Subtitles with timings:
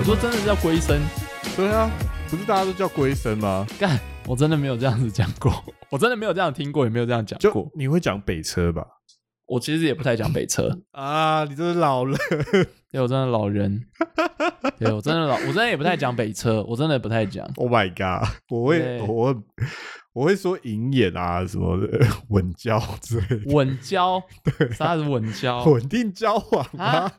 [0.00, 0.98] 我说真的叫龟生，
[1.54, 1.90] 对啊，
[2.30, 3.66] 不是大家都叫龟生吗？
[3.78, 5.52] 干，我真的没有这样子讲过，
[5.92, 7.70] 我真的没有这样听过，也没有这样讲过就。
[7.76, 8.82] 你会讲北车吧？
[9.44, 12.16] 我其实也不太讲北车， 啊，你真是老了。
[12.90, 13.84] 对我真的老人，
[14.78, 17.46] 对我真的老，我真的也不太讲北车，我真的不太讲。
[17.56, 18.26] Oh my god！
[18.48, 19.40] 我会对我会
[20.12, 21.98] 我会说银眼啊什么的，
[22.30, 24.20] 稳交之类的， 稳交，
[24.58, 25.62] 对啥是稳交？
[25.70, 27.12] 稳定交往啊啊！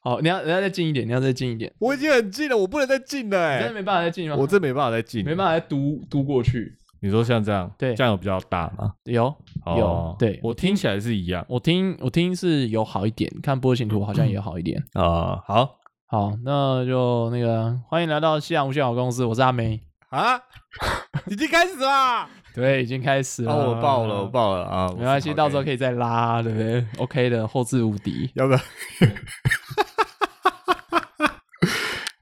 [0.00, 4.36] 好，你要你要再近一点，你要再近一点，我已经很近了，我不能再近了哎、你真的没办法再近吗？
[4.38, 6.76] 我真没办法再近，没办法再嘟嘟过去。
[7.00, 8.92] 你说像这样，对这样有比较大吗？
[9.04, 9.34] 有
[9.76, 14.80] 有哦，对我听起来是一样我听我听是有好一点，看波形图好像也好一点。
[14.92, 15.68] 啊、好
[16.06, 19.80] 好，那就那个欢迎来到西洋无线好公司，我是阿梅。
[20.12, 20.38] 啊，
[21.26, 22.28] 已经开始啦！
[22.54, 23.50] 对，已经开始了。
[23.50, 24.86] 啊，我爆了，我爆了啊！
[24.98, 28.58] 没关系，到时候可以，再拉，对不对？OK 的，后置无敌，要不要？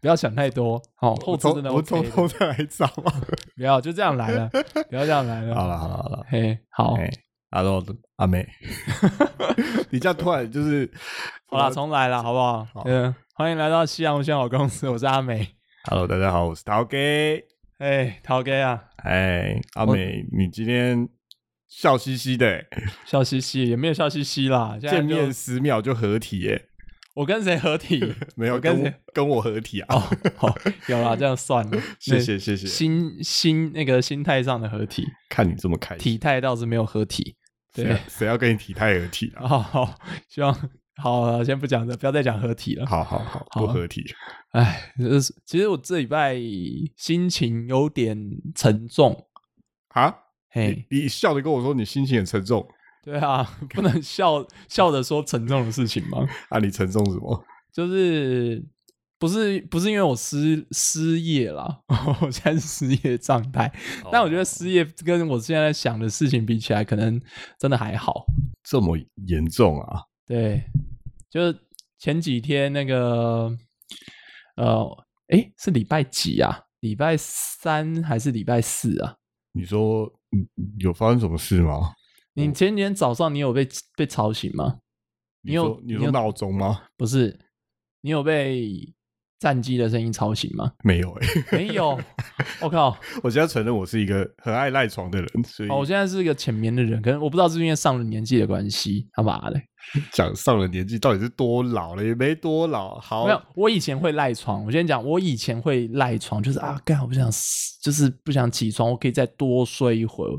[0.01, 0.81] 不要想太多。
[0.95, 3.13] 好，后置真的从我 OK 的从头再来一招嘛。
[3.59, 4.49] 不要就这样来了，
[4.89, 5.55] 不要这样来了。
[5.57, 7.11] 好了好了好了，嘿，好，哎
[7.51, 7.85] ，Hello，
[8.19, 8.49] 阿妹，
[9.91, 10.89] 你这样突然就是
[11.49, 12.65] 好了，重来了，好不好？
[12.85, 15.57] 嗯，欢迎来到夕阳无限好公司，我是阿美。
[15.91, 16.97] Hello，大家好，我是陶哥。
[17.81, 21.09] 哎，涛哥啊，哎，阿美，你今天
[21.67, 22.67] 笑嘻嘻的欸，
[23.07, 24.77] 笑嘻嘻，也没有笑嘻嘻啦。
[24.81, 26.67] 见面十秒就合体耶？
[27.15, 28.15] 我跟谁合体？
[28.37, 29.97] 没有跟谁跟我合体啊？
[29.97, 30.03] 哦，
[30.37, 30.55] 好，
[30.89, 31.83] 有啦，这样算了。
[31.99, 37.35] 谢谢谢谢，心心那个心态上的合体，看你这么开心，体态倒是没有合体。
[37.75, 39.49] 谁对，谁要跟你体态合体啊？
[39.49, 40.55] 好好，希望
[41.01, 42.87] 好，先不讲这，不要再讲合体了。
[42.87, 44.05] 好好好，好不合体。
[44.53, 46.37] 哎，就是其实我这礼拜
[46.97, 48.17] 心情有点
[48.55, 49.27] 沉重。
[49.89, 50.15] 啊？
[50.51, 52.67] 嘿，你你笑着跟我说你心情很沉重
[53.03, 53.43] 对啊，
[53.75, 56.27] 不能笑笑着说沉重的事情吗？
[56.51, 56.59] 啊？
[56.59, 57.45] 你沉重什么？
[57.73, 58.63] 就是
[59.19, 61.81] 不是不是因为我失失业啦，
[62.21, 63.73] 我现在是失业状态，
[64.11, 67.21] 但我觉得失业跟我现在想的事情比起来，可能
[67.59, 68.25] 真的还好。
[68.65, 70.03] 这么严重啊？
[70.27, 70.63] 对，
[71.31, 71.59] 就是
[71.99, 73.57] 前几天那个，
[74.57, 76.65] 呃，哎，是礼拜几啊？
[76.81, 79.17] 礼拜三还是礼拜四啊？
[79.53, 80.49] 你说嗯
[80.79, 81.95] 有发生什么事吗？
[82.35, 84.81] 你前几天早上你有被被吵醒吗？
[85.43, 86.83] 你有你有闹钟吗？
[86.97, 87.39] 不是，
[88.01, 88.93] 你有被
[89.41, 90.71] 战机的声音吵醒吗？
[90.85, 91.99] 没有哎、没有，
[92.61, 92.97] 我靠！
[93.23, 99.59] 我现在承认我是一个很爱赖床的人，所以哦，我现在是一个浅眠的人，可能我不知道是因为上了年纪的关系，他妈的，
[100.13, 103.01] 讲上了年纪到底是多老了，也没多老。
[103.01, 104.63] 好，没有，我以前会赖床。
[104.67, 107.31] 我先讲，我以前会赖床，就是啊，干，我不想，
[107.83, 110.31] 就是不想起床，我可以再多睡一会儿。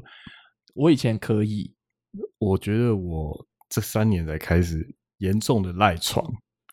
[0.76, 1.74] 我以前可以，
[2.38, 4.88] 我觉得我这三年才开始
[5.18, 6.24] 严重的赖床。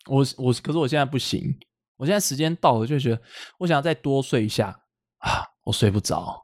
[0.07, 1.43] 我我可是我现在不行，
[1.99, 3.21] 我现在时间到了就觉得
[3.57, 4.67] 我想要再多睡一下
[5.17, 6.41] 啊，我睡不着，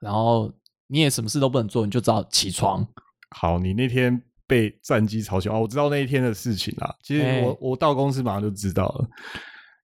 [0.00, 0.52] 然后
[0.88, 2.84] 你也什么事都不能做，你就只好起床。
[3.30, 6.92] 好，你那天被战机吵醒哦，我知道那一天的事情啦。
[7.04, 9.08] 其实哎我、我到公司马上就知道了。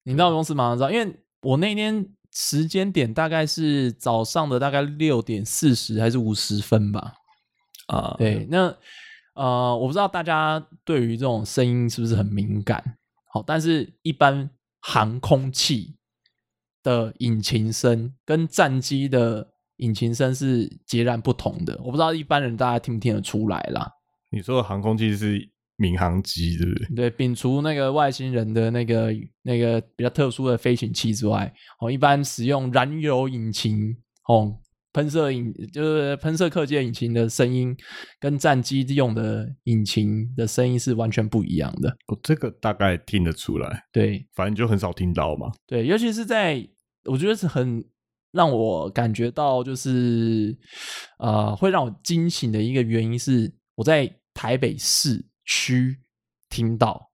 [0.03, 7.15] 你到公司马上知道，因为我那天时间点大概是早上的大概六点四十还是五十分吧。
[7.87, 8.75] 啊，对，那
[9.35, 12.83] 呃，我不知道大家对于这种声音是不是很敏感。
[13.33, 14.49] 好，但是一般
[14.83, 15.97] 航空器
[16.83, 21.77] 的引擎声跟战机的引擎声是截然不同的。
[21.79, 23.91] 我不知道一般人大家听不听得出来啦。
[24.31, 27.09] 你说的航空器是民航机，对不对？
[27.09, 29.13] 对，摒除那个外星人的那个
[29.43, 33.97] 那个比较特殊的飞行器之外，哦，一般使用燃油引擎
[34.29, 34.59] 哦，
[34.93, 37.75] 喷射引就是喷射客机引擎的声音，
[38.21, 41.97] 跟战机用的引擎的声音是完全不一样的。
[42.09, 45.51] 我、这个大概听得出来，对反正就很少听到嘛。
[45.67, 46.67] 对，尤其是在
[47.05, 47.85] 我觉得是很
[48.33, 50.57] 让我感觉到就是
[51.19, 55.99] 呃，会让我惊醒的一个原因是我在台北市区
[56.49, 57.11] 听到。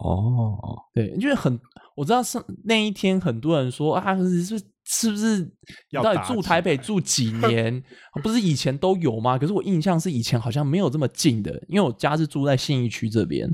[0.00, 0.58] 哦，
[0.92, 1.58] 对，因为很
[1.96, 4.60] 我知道是那一天很多人说啊，是
[4.92, 7.80] 是是不是你到底要住台北住 几年？
[8.24, 9.38] 不是以前都有吗？
[9.38, 13.48] 可是我印象是以前好像没有这么近的，因为我家是住在信义区这边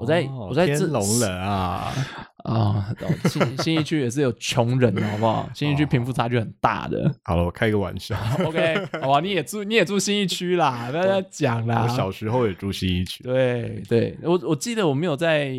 [0.00, 1.92] 我在哦我在这天龙人啊，
[2.44, 2.94] 啊。
[3.00, 5.48] 哦信信义区也是有穷人的，好不好？
[5.54, 7.12] 新一区贫富差距很大的。
[7.22, 8.16] 好了，我开个玩笑。
[8.44, 11.82] OK，好吧，你也住你也住新一区啦， 不要再讲啦。
[11.82, 15.50] 我小时候也住新一区，对对，我我记得我没有在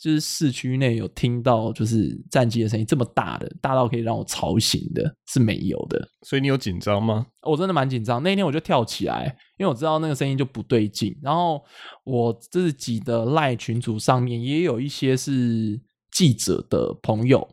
[0.00, 6.08] 就是市区内有听到就是战机的声音这么大的，大到可以让我吵醒的，是没有的。
[6.22, 7.26] 所以你有紧张吗？
[7.42, 11.16] 我真的蛮紧张，那一天我就跳起来，因为我知道那个声音就不对劲。
[11.22, 11.62] 然后
[12.04, 15.78] 我自己的赖群组上面也有一些是
[16.14, 17.46] 记者的朋友。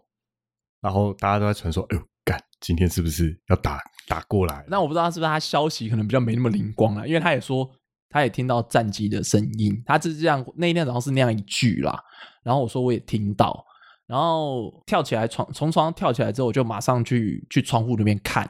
[0.80, 4.66] 然后大家都在传说，哎呦，干，今天是不是要打打过来？
[4.69, 7.69] 那我不知道是不是他消息可能比较没那么灵光了，因为他也说
[8.10, 12.02] 他也听到战机的声音，他是这样那一天早上是那样一句啦。
[12.44, 13.63] 然后我说我也听到，
[14.08, 18.44] 然后跳起来床从床上跳起来之后，我就马上去去窗户那边看。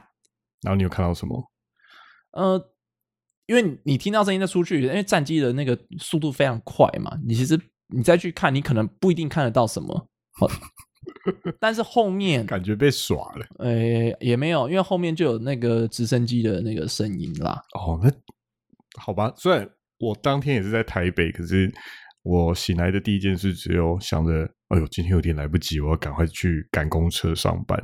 [0.62, 1.50] 然后你有看到什么？
[2.30, 2.72] 呃，
[3.44, 7.60] 因为你听到声音再出去，因为战机的那个速度非常快嘛，你其实
[7.92, 10.08] 你再去看，你可能不一定看得到什么。
[10.32, 10.48] 好
[11.60, 13.46] 但是后面感觉被耍了。
[13.58, 13.72] 呃
[14.20, 17.60] 也没有，因为后面就有那个直升机的那个声音啦。
[17.74, 18.10] 哦，那
[19.00, 19.68] 好吧，虽然
[19.98, 21.72] 我当天也是在台北，可是
[22.22, 27.78] 我醒来的第一件事只有想着，哎呦，今天有点来不及，我要赶快去赶公车上班。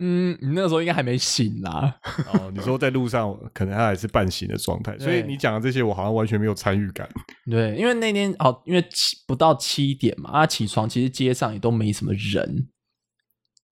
[0.00, 1.94] 嗯，你那个时候应该还没醒啦。
[2.32, 7.08] 哦，你说在路上可能他还是半醒的状态，所以你讲的这些我好像完全没有参与感。
[7.50, 12.68] 对，因为那天哦，因为七不到七点嘛，啊，起床其实街上也都没什么人。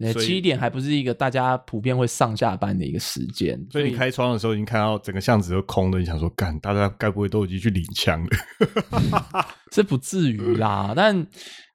[0.01, 9.47] 那所以七点还不是一个大家普遍会上下班的一个时间，所以你开窗的时候已经看到整个巷子都空的，你想说，干，大家该不会都已经去领枪了？
[9.73, 10.93] 这不至于啦。
[10.95, 11.27] 但你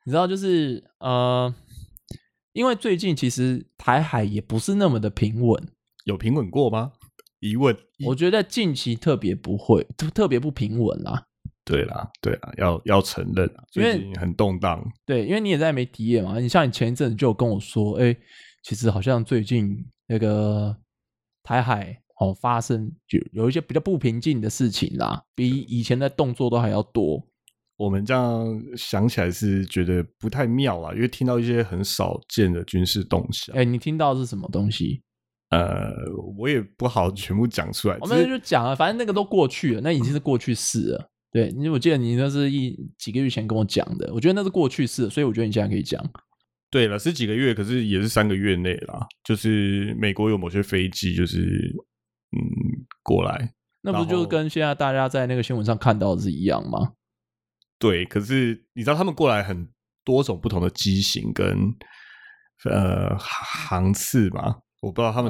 [0.09, 1.53] 知道，就是呃，
[2.53, 5.61] 因为最近其实台海也不是那么的平稳，
[6.05, 6.93] 有平稳过吗？
[7.39, 7.75] 疑问。
[8.05, 11.25] 我觉得近期特别不会，特特别不平稳啦。
[11.65, 14.83] 对啦，对啦，要要承认啊，因为最近很动荡。
[15.05, 18.15] 对，因为你也在媒体业嘛，你像你前一阵子就跟我说，哎，
[18.63, 20.75] 其实好像最近那个
[21.41, 27.25] 台海哦发生有有一些比较不平静的事情啦，比以前的动作都还要多。
[27.83, 28.47] 我们这样
[28.77, 33.55] 想起来是觉得不太妙啊，因为听到一些很少见的军事动向。
[33.55, 35.01] 哎，你听到是什么东西？
[35.49, 35.91] 呃，
[36.37, 37.97] 我也不好全部讲出来。
[37.99, 41.09] 我们就讲了，反正那个都过去了，那已经是过去式了。
[41.31, 46.03] 对，因为我记得你那是一几个月前跟我讲的，我觉得那是过去式，所以我觉得你现在可以讲。
[46.71, 49.05] 对了，是几个月，可是也是三个月内啦。
[49.23, 51.39] 就是美国有某些飞机，就是
[52.31, 52.39] 嗯
[53.03, 56.93] 过来，那不就是跟现在大家在那个新闻上看到的是一样吗？
[57.83, 59.67] 对，可是你知道他们过来很
[60.05, 61.69] 多种不同的机型跟
[62.63, 64.55] 呃航次嘛？
[64.81, 65.29] 我不知道他们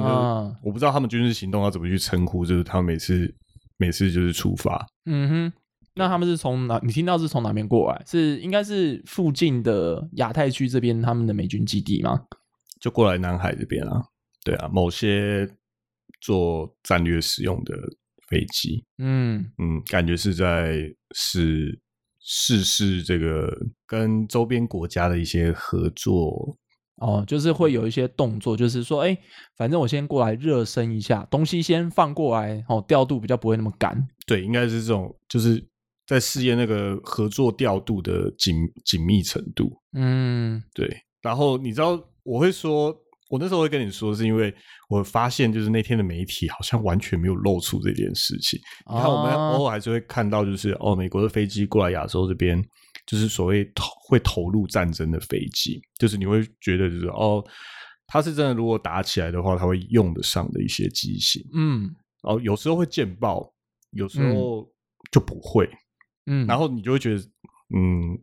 [0.62, 3.34] 我不知道他们军事行动要怎么去称呼，就是他们每次
[3.76, 5.52] 每次就是出发，嗯哼，
[5.96, 6.78] 那他们是从哪？
[6.84, 8.00] 你听到是从哪边过来？
[8.06, 12.20] 是应该是附近的亚太区这边他们的美军基地吗？
[12.80, 14.00] 就过来南海这边啊，
[14.44, 15.48] 对啊，某些
[16.20, 17.74] 做战略使用的
[18.28, 20.78] 飞机，嗯，嗯，感觉是在
[21.16, 21.80] 试
[22.26, 23.54] 试试这个
[23.86, 26.56] 跟周边国家的一些合作，
[26.96, 29.16] 哦，就是会有一些动作，就是说，哎，
[29.56, 33.94] 反正我先过来热身一下，东西先放过来，哦，调度比较不会那么赶。
[34.26, 35.62] 对，应该是这种，就是
[36.06, 38.56] 在试验那个合作调度的紧
[38.86, 39.78] 紧密程度。
[39.92, 40.88] 嗯，对，
[41.20, 42.96] 然后你知道我会说，
[43.34, 44.54] 我那时候会跟你说，是因为
[44.88, 48.60] 我发现就是那天的媒体好像完全没有露出这件事情。
[48.88, 52.62] 你看，我们啊偶尔还是会看到，就是哦，美国的飞机过来亚洲这边，
[53.06, 57.44] 就是所谓投会投入战争的飞机，就是你会觉得就是哦，
[58.06, 61.42] 它是真的，如果打起来的话，它会用得上的一些机型。
[61.54, 61.90] 嗯
[62.22, 63.52] 然后有时候会见报，
[63.90, 64.64] 有时候
[65.10, 65.68] 就不会。
[66.26, 67.20] 嗯，然后你就会觉得，
[67.76, 68.16] 嗯，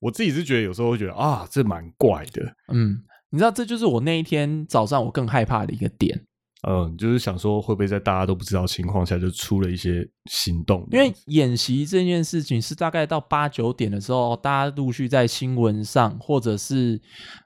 [0.00, 2.42] 我自己是觉得有时候会觉得啊，这蛮怪的。
[2.72, 3.02] 嗯，
[3.32, 6.22] 你知道，这就是我那一天早上我更害怕的一个点，
[6.68, 10.86] 嗯，就是想说会不会在大家都不知道情况下就出了一些行动？
[10.92, 17.00] 因为演习这件事情是大概到八九点的时候，大家陆续在新闻上或者是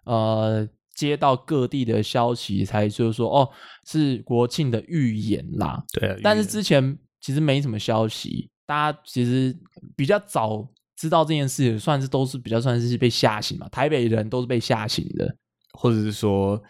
[0.05, 3.49] 呃接到各地的消息，才就是说哦
[3.87, 5.81] 是国庆的预演啦。
[5.93, 9.57] 对啊，但是之前其实没什么消息，大家其实
[9.95, 13.69] 比较早知道这件事，也算是都是比较算是被吓醒嘛。
[13.69, 15.37] 台北人都是被吓醒的。
[15.77, 16.61] 或者是说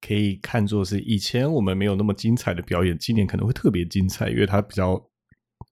[0.00, 5.00] 可以看作是以前我们没有那么精彩的表演，今年可能会特别精彩，因为它比较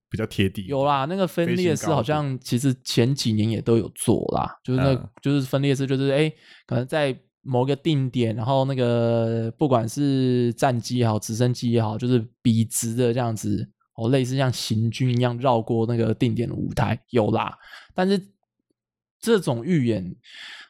[0.09, 0.65] 比较贴地。
[0.65, 6.31] 有啦，那个分裂式好像其实前几年也都有做啦，就是那、嗯就是分裂式，就是哎，
[6.65, 17.57] 可能在某个定点，然后那个不管是战机也好，直升机也好，就是笔直的这样子，哦，类似像行军一样绕过那个定点的舞台，有啦。
[17.95, 18.21] 但是
[19.19, 20.15] 这种预言，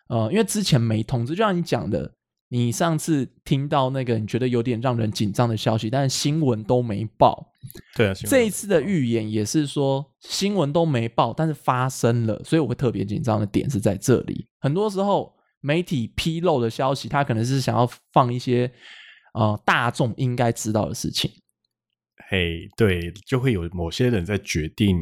[0.08, 2.13] 呃，因为之前没通知，就像你讲的，
[2.50, 7.48] 你上次听到那个你觉得有点让人紧张的消息，但是新闻都没报。
[7.96, 14.48] 对这一次的预言也是说新闻都没报，但是发生了，所以我会特别紧张的点是在这里。
[14.60, 18.72] 很多时候媒体披露的消息，他可能是想要放一些
[19.34, 21.29] 呃大众应该知道的事情。
[22.29, 24.98] 嘿，对，就会有某些人在决定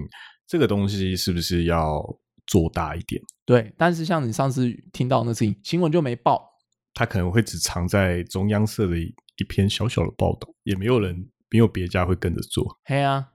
[0.47, 2.03] 这个东西是不是要
[2.47, 3.21] 做大一点。
[3.47, 6.51] 对，但是像你上次听到那事情，新闻就没报，
[6.93, 9.05] 他可能会只藏在中央社的一
[9.37, 11.15] 一篇小小的报道，也没有人
[11.49, 13.25] 没有别家会跟着做，嘿啊，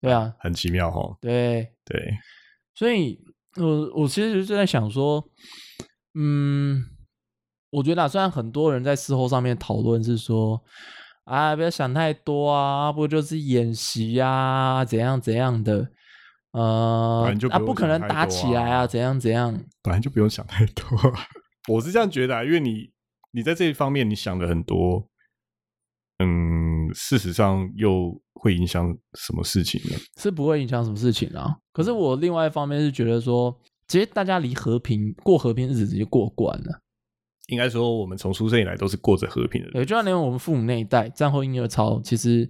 [0.00, 1.18] 对啊，很奇妙哈。
[1.20, 2.14] 对，对，
[2.76, 3.18] 所以
[3.56, 5.28] 我我其实就在想说，
[6.14, 6.84] 嗯，
[7.70, 10.62] 我觉得啊，虽然很多人在事后上面讨论是说，
[11.24, 15.90] 啊，不要想太多啊，不就是演习啊，怎样怎样的，
[16.58, 20.84] 呃啊，不可能打起来啊啊，怎样怎样，本来就不用想太多。
[21.68, 22.90] 我是这样觉得、啊，因为你
[23.32, 25.06] 你在这一方面你想的很多，
[26.18, 29.98] 嗯，事实上又会影响什么事情呢？
[30.16, 31.56] 是不会影响什么事情啊。
[31.74, 33.54] 可是我另外一方面是觉得说，
[33.88, 36.80] 其实大家离和平过和平日子就过惯了。
[37.48, 39.74] 应该说，我们从出生以来都是过着和平的人。
[39.74, 42.48] 对，就像连我们父母那一代战后婴儿潮，其实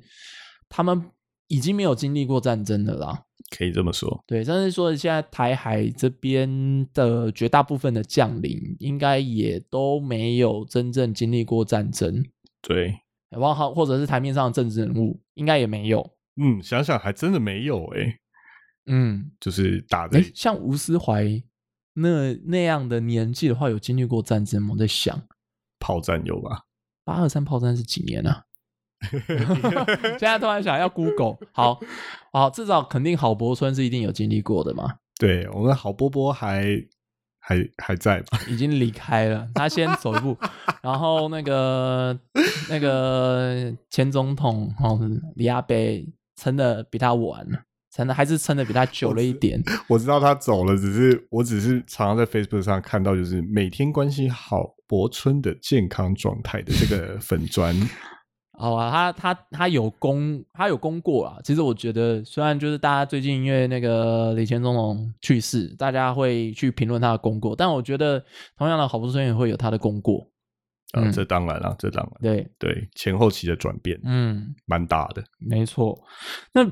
[0.68, 1.10] 他们
[1.48, 3.22] 已经没有经历过战争了啦。
[3.56, 4.24] 可以这么说。
[4.26, 12.24] 对，但是说现在台海这边的绝大部分的将领，应该也都没有真正经历过战争，
[12.60, 12.98] 对，
[13.30, 16.10] 然后或者是台面上的政治人物，应该也没有。
[16.34, 18.18] 嗯，想想还真的没有诶、
[18.86, 21.40] 嗯，就是打的诶，像吴思怀
[21.94, 24.70] 那那样的年纪的话，有经历过战争吗？
[24.72, 25.22] 我在想，
[25.78, 26.64] 炮战有吧？
[27.04, 28.45] 八二三炮战是几年啊？
[30.18, 31.80] 现在突然想要 Google，好
[32.32, 36.64] 好，至少肯定郝柏村是一定有经历过的嘛，对我们郝波波还
[37.38, 38.40] 还还在吧？
[38.48, 40.36] 已经离开了， 他先走一步，
[40.82, 42.18] 然后那个
[42.68, 44.98] 那个前总统哦
[45.36, 47.46] 李亚北撑的比他晚，
[47.94, 57.75] 撑的还是撑的比他久了一点，我知道他走了，只是我只是常常在 Facebook 上看到，就是每天关心郝柏村的健康状态的这个粉砖。
[58.58, 61.38] 好啊，他他他有功，他有功过啊。
[61.44, 68.25] 其实我觉得，虽然就是大家最近因为那个李前总统去世，大家会去评论他的功过，但我觉得
[68.56, 70.26] 同样的郝柏村也会有他的功过。
[70.92, 75.22] 啊、嗯这当然了，这当然对，对前后期的转变嗯，蛮大的。
[75.38, 75.98] 没错。
[76.52, 76.64] 那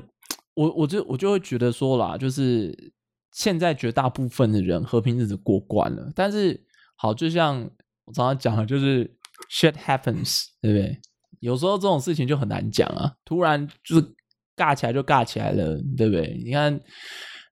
[0.55, 2.93] 我我就我就会觉得说啦，就是
[3.33, 6.59] 现在绝大部分的人和平日子过惯了，但是
[6.95, 7.69] 好，就像
[8.05, 9.05] 我常常讲的，就是
[9.51, 10.97] shit happens，对不对？
[11.45, 14.15] 有时候这种事情就很难讲啊，突然就是
[14.57, 16.41] 尬起来就尬起来了，对不对？
[16.43, 16.79] 你看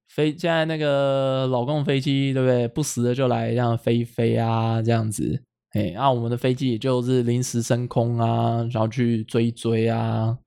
[0.10, 2.68] 飞现在那个老公飞机，对不对？
[2.68, 5.44] 不时的就来这样飞一飞啊，这样子。
[5.74, 10.38] 哎，那、我们的飞机也就是临时升空啊，然后去追一追啊，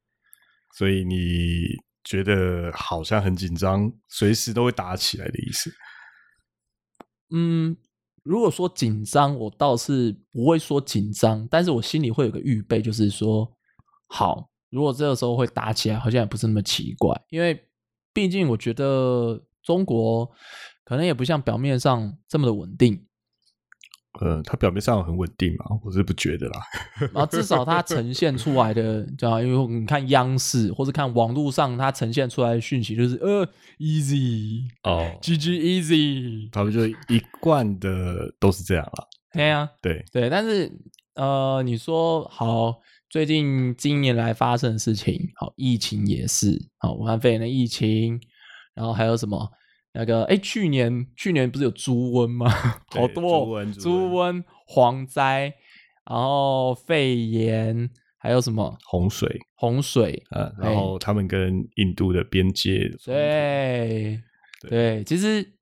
[0.77, 1.67] 所以你
[2.05, 5.73] 觉得好像很紧张，随时都会打起来的意思？
[7.35, 7.77] 嗯，
[8.27, 13.49] 如果说紧张，我倒是不会说紧张，但是我心里会有个预备，就是说，
[14.09, 17.57] 好，如果这个时候会打起来，好像也不是那么奇怪，因为
[18.13, 20.29] 毕竟我觉得中国
[20.85, 23.01] 可能也不像表面上这么的稳定，
[24.21, 26.61] 呃，它表面上很稳定嘛，我是不觉得啦。
[27.13, 33.47] 然后至少它呈现出来的，这样，因为你看央视或者看网络上它呈现出来的讯息，就是呃
[33.79, 39.05] ，easy，哦，GG easy，他们就一贯的都是这样啦。
[39.33, 40.73] 对啊，对，对，但是
[41.15, 42.75] 呃，你说好，
[43.11, 48.19] 最近今年来发生的事情，好，疫情也是，好，武汉肺炎的疫情，
[48.75, 49.51] 然后还有什么
[49.97, 52.51] 那个，哎，去年去年不是有猪瘟吗？
[52.95, 55.55] 好多哦猪瘟猪猪瘟瘟、蝗灾，
[56.05, 57.89] 然后肺炎，
[58.19, 64.21] 还有什么洪水，洪水，啊，然后他们跟印度的边界对
[64.69, 65.55] 对，其实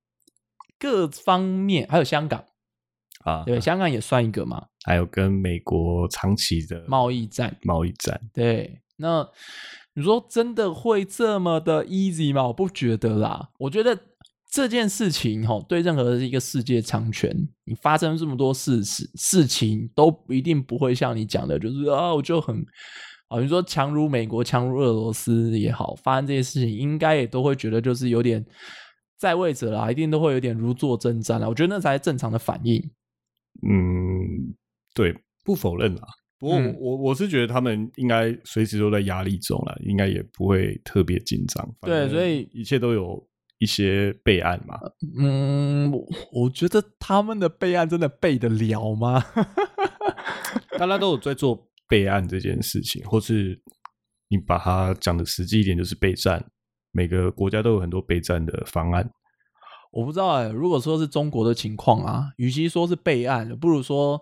[0.78, 2.44] 各方面还有香港，
[3.24, 7.56] 啊，对，香港也算一个嘛，还有跟美国长期的贸易战。
[7.62, 9.28] 贸易战，对，那
[9.94, 12.48] 你说真的会这么的 easy 吗？
[12.48, 13.50] 我不觉得啦。
[13.58, 13.96] 我觉得
[14.54, 17.28] 这件事情哈，对任何一个世界强权，
[17.64, 22.64] 你发生这么多事事事情，都一定不会像你讲的，就是啊，我就很
[23.26, 28.46] 啊，你说强如美国、强如俄罗斯也好，发生这些事情，应该也都会觉得就是有点
[29.18, 31.48] 在位者啦，一定都会有点如坐针毡啦。
[31.48, 32.78] 我觉得那才是正常的反应。
[33.68, 34.54] 嗯，
[34.94, 36.02] 对，不否认啦。
[36.38, 41.74] 不过我、嗯我我是觉得他们应该随时都在压力中了，应该也不会特别紧张。
[41.80, 43.26] 对所以一切都有
[43.58, 44.78] 一些备案嘛。
[45.18, 49.24] 嗯，我我觉得他们的备案真的备得了吗？
[50.78, 53.60] 大家都有在做备案这件事情，或是
[54.28, 56.44] 你把它讲的实际一点，就是备战。
[56.90, 59.08] 每个国家都有很多备战的方案。
[59.92, 64.20] 我不知道哎、如果说是中国的情况啊，与其说是备案，不如说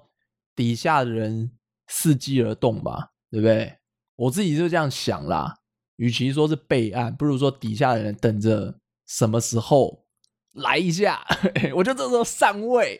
[0.54, 1.50] 底下的人
[1.88, 3.78] 伺机而动吧，对不对？
[4.16, 5.54] 我自己就这样想啦。
[5.96, 8.78] 与其说是备案，不如说底下的人等着
[9.12, 10.06] 什么时候
[10.54, 11.20] 来一下，
[11.76, 12.98] 我就这时候上位。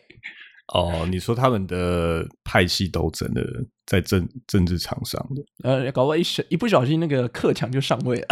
[0.73, 3.43] 哦，你说他们的派系斗争的
[3.87, 8.27] 在政政治场上的，呃，搞不好一小一不小心那个克强就上位了。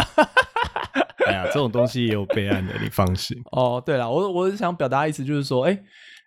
[1.26, 3.36] 哎呀，这种东西也有备案的，你放心。
[3.50, 5.76] 哦，对了，我我是想表达意思就是说，哎，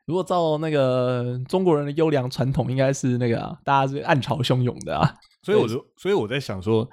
[0.05, 5.11] 如果照那个中国人的优良传统，应该是那个、啊、大家是暗潮汹涌的啊。
[5.41, 6.87] 所以我就，所以我在想说，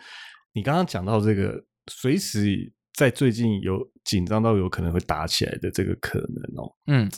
[0.53, 7.11] 你刚刚讲到这个，随时在最近有紧张到有可能会打起来的这个可能哦，嗯，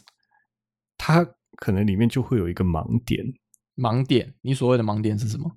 [0.97, 1.25] 它
[1.57, 3.25] 可能里面就会有一个盲点，
[3.77, 5.57] 盲点，你所谓的盲点是什么？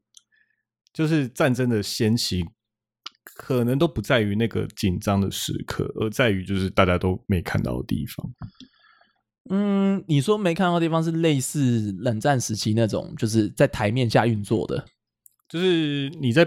[0.94, 2.44] 就是战争的先期
[3.36, 8.32] 可能都不在于那个紧张的时刻，而在于就是大家都没看到的地方。
[9.50, 14.84] 嗯，你说没看到的地方是类似冷战时期那种，就是在台面下运作的。
[15.48, 16.46] 就是你在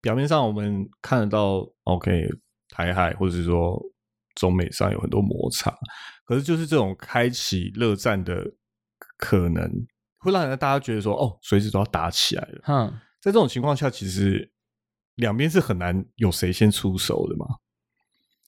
[0.00, 2.28] 表面上我们看得到，OK，
[2.68, 3.80] 台海或者是说
[4.34, 5.76] 中美上有很多摩擦，
[6.24, 8.52] 可是就是这种开启热战的
[9.16, 9.68] 可能，
[10.18, 12.60] 会让人大家觉得说，哦，随时都要打起来了。
[12.64, 14.52] 哼，在这种情况下，其实
[15.16, 17.46] 两边是很难有谁先出手的嘛。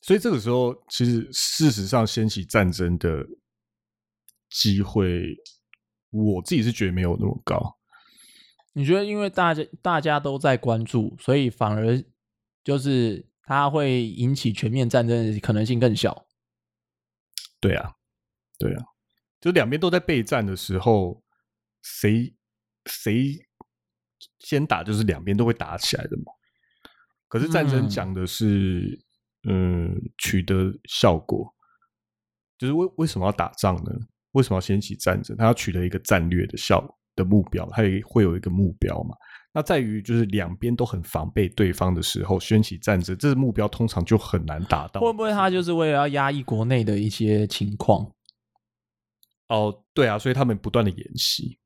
[0.03, 3.27] 所以这个时候，其实事实上掀起战争的
[4.49, 5.37] 机会，
[6.11, 7.79] 我自己是觉得没有那么高。
[8.73, 12.03] 你觉得因为大家大家都在关注，所以反而
[12.63, 16.27] 就是它会引起全面战争的可能性更小？
[17.61, 17.93] 对啊，
[18.59, 18.85] 对啊，
[19.41, 21.23] 就两边都在备战的时候，
[21.83, 22.35] 谁
[22.87, 23.47] 谁
[24.39, 26.33] 先打，就是两边都会打起来的嘛。
[27.29, 29.05] 可是战争嗯讲的是，
[29.49, 31.55] 嗯，取得效果，
[32.59, 33.91] 就是为为什么要打仗呢？
[34.33, 35.37] 为什么要掀起战争？
[35.37, 36.83] 他要取得一个战略的效
[37.15, 39.17] 的目标，他也会有一个目标嘛。
[39.53, 45.01] 那在于就是两边都很防备对方的时候，掀起战争，这个目标通常就很难达到。
[45.01, 48.11] 会不会他就是为了要压抑国内的一些情况？
[49.49, 51.59] 哦，对啊，所以他们不断的演习，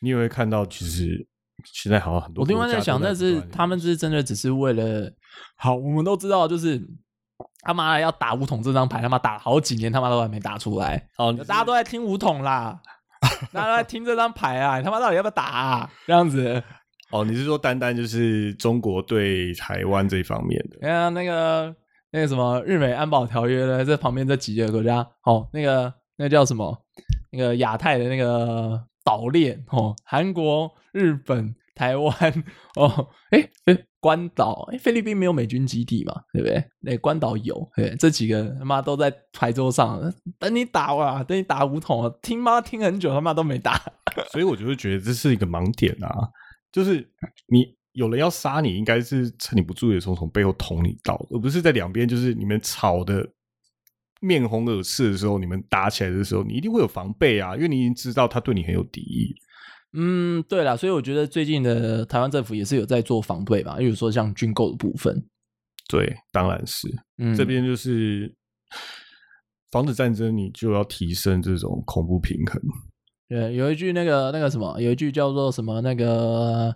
[0.00, 1.26] 你也会看到，其实
[1.64, 5.12] 现在好像很多我另外在想，都那是他们是真的只是为了
[5.56, 6.82] 好，我们都知道，就是
[7.60, 11.06] 他妈的要打武统这张牌，他妈打好几年，他妈都还没打出来。
[11.18, 12.80] 哦，大家都在听武统啦，
[13.52, 15.90] 大家都在听这张牌啊，你他妈到底要不要打、啊？
[16.06, 16.64] 这样子，
[17.12, 20.78] 哦，你是说单单就是中国对台湾这一方面的？
[20.86, 21.74] 哎呀那个
[22.10, 26.76] 那个什么日美安保条约呢，这旁边这几个国家，哦，那个那个叫什么？
[27.30, 32.12] 那个亚太的那个岛链哦，韩国、日本、台湾
[32.76, 36.62] 哦，哎哎，关岛，哎，菲律宾没有美军基地嘛，对不对？
[36.80, 43.80] 那关岛有，对，这几个他妈都在牌桌上等你打啊，等你打五桶啊，听妈听很久，他妈都没打。
[44.30, 46.28] 所以我就会觉得这是一个盲点啊，
[46.72, 47.06] 就是
[47.46, 53.28] 你有人要杀你，应该是趁你不注意的时候从背后捅你刀，而不是在两边就是你们吵的
[54.20, 59.34] 面红耳赤的时候，你们打起来的时候，你一定会有防备啊，因为你已经知道他对你很有敌意。
[59.94, 65.22] 嗯，对了，所以我觉得最近的台湾政府也是有在做防备吧，例如说像军购的部分，
[65.86, 66.88] 对，当然是。
[67.18, 68.34] 嗯，这边就是
[69.70, 72.58] 防止战争，你就要提升这种恐怖平衡。
[73.32, 76.70] 对，有一句那个那个什么，有一句叫做什么那个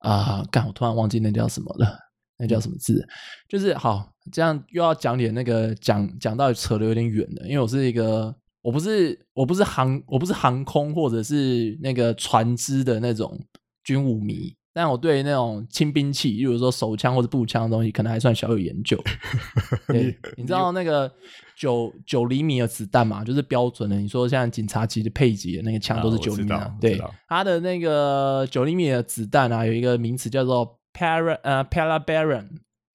[0.00, 1.96] 啊，干、我突然忘记那叫什么了，
[2.38, 3.06] 那叫什么字？
[3.48, 13.38] 就是好，这样又要讲点那个讲讲到扯的有点远了，因为我是一个我不是我不是航我不是航空或者是那个船只的那种
[13.84, 18.98] 军武迷，但我对那种轻兵器，例如说手枪或者步枪的东西，可能还算小有研究。
[19.88, 21.12] 对，你知道那个
[21.56, 23.22] 九九厘米的子弹嘛？
[23.22, 23.96] 就是标准的。
[23.96, 32.46] 你说像警察级的配给的那个枪都是九厘米的，对它的那个九厘米的子弹啊，有一个名词叫做 para 呃 parabaron，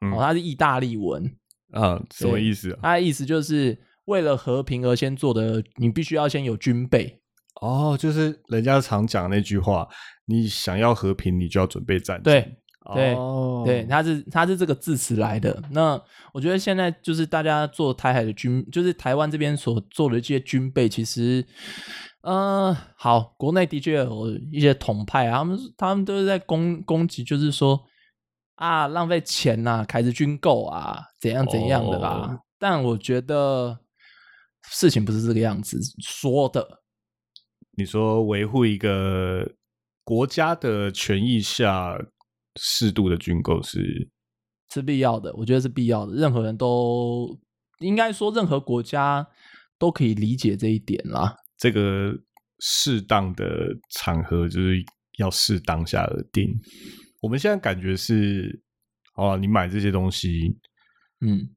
[0.02, 1.32] 嗯哦，它是意大利文，
[1.72, 2.80] 啊，什么意思啊？
[2.82, 7.22] 它的意思就是为了和平而先做的，你必须要先有军备。
[7.62, 9.88] 哦，就是人家常讲那句话，
[10.26, 12.24] 你想要和平，你就要准备战争。
[12.24, 12.58] 对
[12.93, 15.62] 对哦，对，他是他是这个字词来的。
[15.72, 16.02] 那
[16.34, 21.46] 我觉得现在就是大家做台海的军，就是台湾这边所做的这些军备，其实，
[22.22, 27.82] 呃，好，国内的确有一些统派啊，他们他们都是在攻攻击，就是说
[28.56, 32.10] 啊，浪费钱呐、开支军购啊，怎样怎样的啦。
[32.10, 33.78] 哦但我觉得
[34.72, 36.67] 事情不是这个样子说的。
[37.78, 39.54] 你说维护一个
[40.04, 41.96] 国家的权益下，
[42.56, 44.10] 适度的军购是
[44.74, 46.16] 是必要的，我觉得是必要的。
[46.16, 47.40] 任何人都
[47.80, 49.28] 应该说，任何国家
[49.78, 51.36] 都可以理解这一点啦。
[51.56, 52.12] 这个
[52.60, 53.46] 适当的
[53.92, 54.84] 场合，就是
[55.20, 56.60] 要适当下而定。
[57.22, 58.60] 我们现在感觉是，
[59.16, 60.58] 哦，你买这些东西
[61.22, 61.48] 嗯，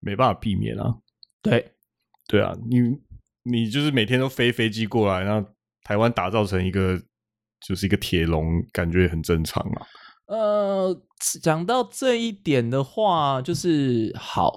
[0.00, 0.92] 没办法避免啊。
[1.40, 1.72] 对，
[2.26, 2.78] 对啊，你
[3.44, 5.48] 你就是每天都飞飞机过来，然后
[5.84, 7.00] 台湾打造成一个
[7.66, 9.86] 就是一个铁笼，感觉很正常啊。
[10.26, 11.02] 呃，
[11.42, 14.52] 讲到这一点的话，就是好，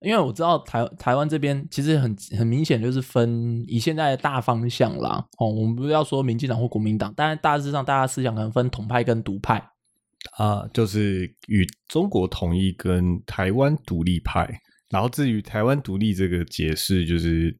[0.00, 5.24] 因为我知道台台湾这边其实很很明显就是分以现在的大方向啦。
[5.38, 9.62] 哦，我们不要说民进党或国民党，但大致上大家思想可能分统派跟独派。
[10.38, 14.48] 啊，就是与中国统一跟台湾独立派，
[14.88, 17.52] 然后至于台湾独立这个解释，就是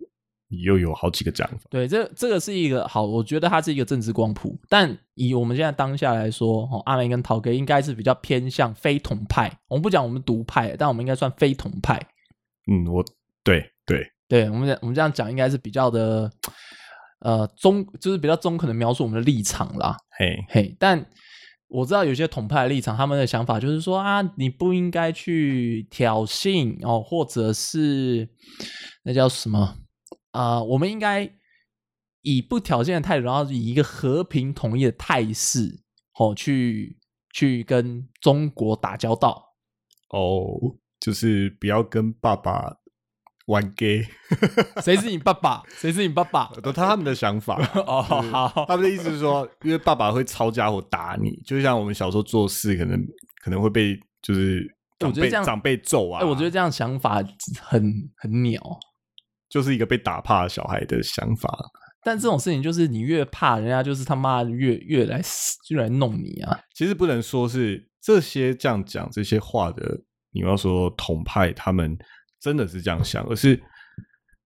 [0.60, 1.58] 又有好几个讲法。
[1.70, 4.58] 对，这这个是一个好，我觉得它是一个政治光谱。
[4.68, 9.50] 但以我们现在当下来说，哦，阿美跟陶哥应该是比较偏向非统派。
[9.68, 12.00] 我们不讲我们独派，但我们应该算非统派。
[12.70, 13.04] 嗯，我
[13.42, 16.30] 对对对，我们我们这样讲应该是比较的，
[17.20, 19.96] 呃，中就是比较中肯的描述我们的立场啦。
[20.18, 21.04] 嘿嘿，但
[21.68, 28.28] 我知道有些统派的立场，他们的想法就是说啊，你不应该去挑衅哦，或者是
[29.02, 29.74] 那叫什么
[30.32, 31.30] 啊、我们应该
[32.22, 35.82] 以不挑衅的态度，然后以一个和平统一的态势，
[36.18, 36.98] 哦，去
[37.32, 39.54] 去跟中国打交道。
[40.10, 42.76] 哦，就是不要跟爸爸
[43.46, 44.06] 玩 gay，
[44.84, 45.62] 谁是你爸爸？
[45.70, 46.50] 谁是你爸爸？
[46.62, 47.60] 都他们的想法。
[47.74, 53.00] 哦，好，他们的意思是说， 因为爸爸会抄家伙打你，就像我们小时候做事，可能
[53.42, 54.62] 可能会被就是
[54.98, 56.20] 长我觉得这样辈长辈揍啊。
[56.22, 57.22] 哎、我觉得这样想法
[57.60, 58.62] 很很鸟。
[59.52, 61.54] 就是一个被打怕的小孩的想法。
[62.02, 65.20] 但这种事情就是你越怕，人家就是他妈越越来
[65.68, 66.58] 越来弄你啊！
[66.74, 70.00] 其实不能说是这些这样讲这些话的，
[70.32, 71.94] 你要说统派他们
[72.40, 73.62] 真的是这样想，而是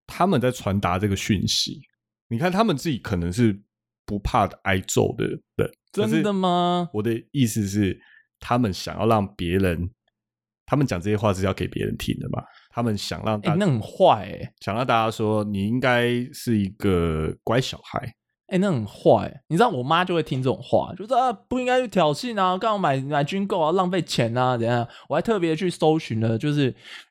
[0.08, 1.80] 他们在传达这个讯息。
[2.28, 3.58] 你看他们自己可能是
[4.04, 6.90] 不怕挨揍的人，真的吗？
[6.92, 7.98] 我的意思是，
[8.38, 9.88] 他们想要让别人，
[10.66, 12.42] 他们讲这些话是要给别人听的嘛？
[12.76, 18.14] 他们想让哎、大家、那很坏哎、想让大家说你应该是一个乖小孩。
[18.48, 19.40] 哎、那很坏、欸。
[19.48, 24.86] 你知道我妈就会听这种话，就说啊不应该去挑衅啊，干嘛买买军购啊，浪费钱啊，怎样？
[25.08, 26.64] 我还特别去搜寻了，就是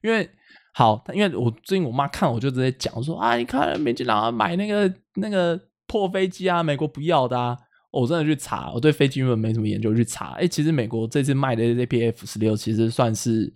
[0.04, 0.30] 因为
[0.75, 7.58] 好，因为我最近我妈看我就直接讲说啊，你看民进党啊买那个那个破飞机啊，美国不要的啊。
[7.89, 13.51] 哦我真的去查，我对飞机英文没什么研究，去查，哎、其实美国这次卖的这批 F 十六其实算是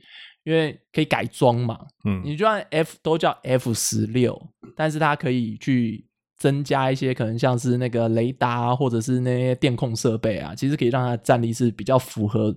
[0.49, 4.35] 因为可以改装嘛，嗯，你就算 F 都叫 F 十六，
[4.75, 6.03] 但是它可以去
[6.39, 12.55] 增加一些可能像是那个雷达啊，或者是那些电控设备啊，其实可以让它的战力是比较符合，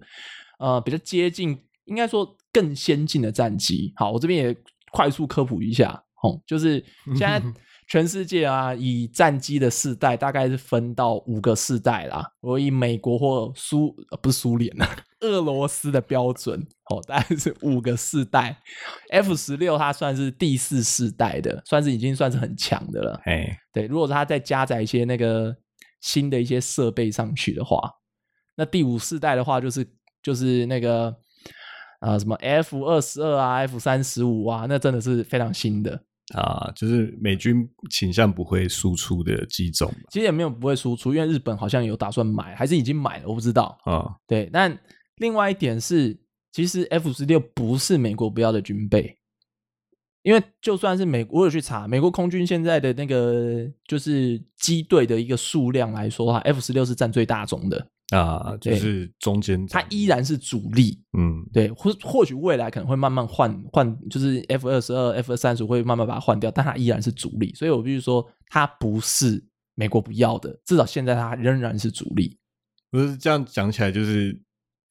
[0.58, 1.50] 呃，比较接近，
[1.84, 3.92] 应该说更先进的战机。
[3.96, 4.56] 好，我这边也
[4.90, 5.90] 快速科普一下，
[6.22, 7.42] 哦，就是现在
[7.88, 12.26] 全世界啊，以战机的世代大概是分到五个世代啦。
[12.40, 14.88] 我以美国或苏呃不是苏联啊，
[15.22, 18.56] 俄罗斯的标准哦， 大概是五个世代。
[19.10, 23.20] F 十六它算是第四世代的，算是已经算是很强的了。
[23.24, 25.56] 哎，对，如果它再加载一些那个
[26.00, 27.90] 新的一些设备上去的话，
[28.56, 29.86] 那第五世代的话就是
[30.22, 31.14] 就是那个
[32.00, 36.02] 呃什么 F 二十二啊，F 三十五啊，那真的是非常新的。
[36.34, 43.76] 啊，就是美军倾向不会输出的机种其实也没有不会输出，因为日本好像有打算买，还是已经买了，我不知道。
[43.84, 44.70] 啊，对，但
[45.16, 46.18] 另外一点是，
[46.52, 49.18] 其实 F 十六不是美国不要的军备，
[50.22, 61.02] 因为就算是美，我有去查美国空军现在的那个就是机队的一个数量来说的话，F 十六是占最大宗的，啊，就是中间它依然是主力。
[61.18, 67.52] 嗯对，或或许未来可能会慢慢换换，就是 F 二十二、F 三十会慢慢把它换掉，但它依然是主力。
[67.54, 69.44] 所以我必须说，它不是
[69.74, 72.38] 美国不要的，至少现在它仍然是主力。
[72.90, 74.38] 不是这样讲起来就是，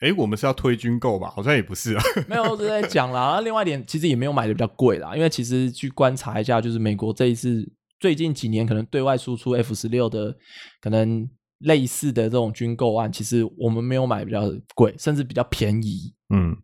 [0.02, 1.30] 哎，我们是要推军购吧？
[1.30, 2.04] 好像也不是啊。
[2.28, 3.28] 没有，我只是在讲啦。
[3.28, 7.68] 然 后另外一点，其实也没有买的比较贵啦，因为其实去观察一下，就是美国这一次
[8.00, 10.36] 最近几年可能对外输出 F 十六的
[10.82, 16.14] 可能类似的这种军购案，其实我们没有买比较贵，甚至比较便宜。
[16.34, 16.58] 嗯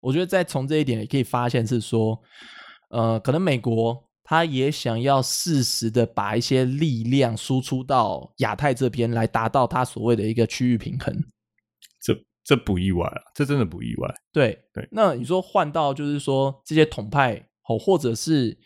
[0.00, 2.18] 我觉得在从这一点也可以发现是说，
[2.90, 11.12] 呃，可能美国他也想要适时的把一些力量输出到亚太这边，来达到他所谓的一个区域平衡。
[12.48, 14.14] 这这不意外啊，这真的不意外。
[14.32, 17.36] 对对那你说换到就是说这些统派
[17.68, 18.56] 哦，或者是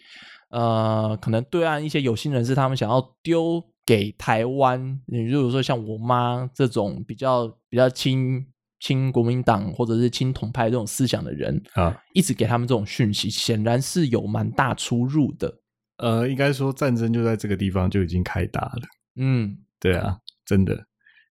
[0.51, 8.47] 呃，可能对岸一些有心人士，他们想要丢给台湾，你如果说像我妈这种比较比较亲
[8.79, 15.53] 亲国民党或者是亲统派这种思想的人啊，一直给他们这种讯息，显然是有蛮大出入的。
[15.97, 18.83] 呃，应该说战争就在这个地方就已经开打了。
[19.17, 20.87] 嗯，对啊，真的，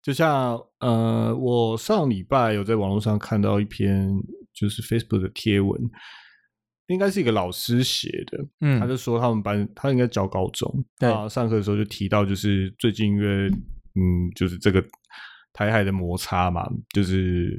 [0.10, 4.10] 就像呃，我上礼拜有在网络上看到一篇
[4.52, 5.80] 就是 Facebook 的贴文，
[6.88, 8.80] 应该是一个老师写的，嗯。
[8.80, 11.08] 他就说他们班他应该教高中，对。
[11.08, 14.84] 啊，上课的时候就提到，就是最近因为嗯，就是这个
[15.54, 17.56] 台海的摩擦嘛，就是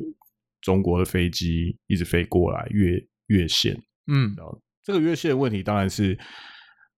[0.61, 4.35] 中国的飞机一直飞过来越越线，嗯。
[4.37, 6.19] 然后这个越线的问题当然是，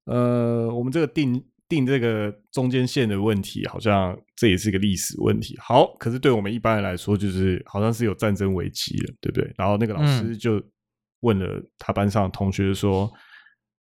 [0.07, 5.57] 呃，我们这个定定这个中间线的问题，好像这也是一个历史问题。
[5.59, 9.51] 好，可是对我们一般人来说，就是好像是有战争危机了，对不对？
[9.57, 10.63] 然后那个老师就
[11.21, 13.11] 问了他班上的同学说：“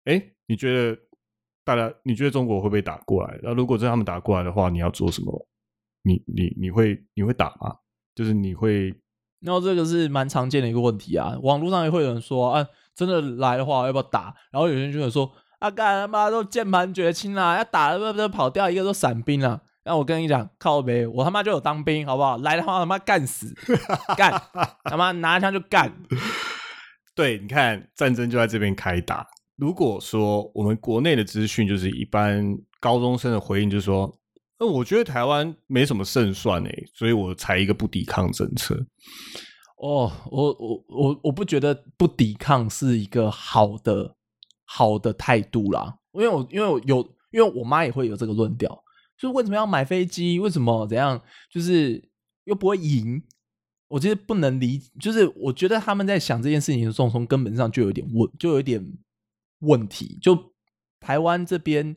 [0.07, 0.97] 哎、你觉得
[1.65, 3.37] 大家你觉得中国会不会打过来？
[3.43, 5.49] 那如果真的他们打过来的话，你要做什么？
[6.03, 7.75] 你你你会你会打吗？
[8.15, 8.95] 就是你会
[9.41, 14.35] 然后这个是蛮常见的一个问题啊，网络上也会有人说，啊，真的来的话要不要打？
[14.53, 19.61] 然后有人就会说，啊，干他妈都键盘绝亲啦，要打不不跑掉一个都散兵了。
[19.85, 22.37] 那我跟你讲，靠呗，我他妈就有当兵，好不好？
[22.39, 23.55] 来的话他妈干死，
[24.17, 24.31] 干
[24.85, 25.93] 他妈拿枪就干。
[27.15, 29.27] 对，你看战争就在这边开打。
[29.57, 34.19] 如果说我们国内的资讯就是一般高中生的回应，就是说，
[34.59, 38.75] 那、我觉得台湾没什么胜算诶，所以我才一个不抵抗政策。
[39.77, 44.15] 哦，我我我我不觉得不抵抗是一个好的
[44.73, 46.99] 好的态度啦，因为我因为我有
[47.33, 48.71] 因为我妈也会有这个论调，
[49.19, 50.39] 就是为什么要买飞机？
[50.39, 51.21] 为什么怎样？
[51.53, 52.09] 就是
[52.45, 53.21] 又不会赢。
[53.89, 58.81] 我其实不能理，就是我觉得他们在想这件事情的时候，从根本上就有点问，就有点
[59.63, 60.17] 问题。
[60.23, 60.39] 就
[61.01, 61.97] 台湾这边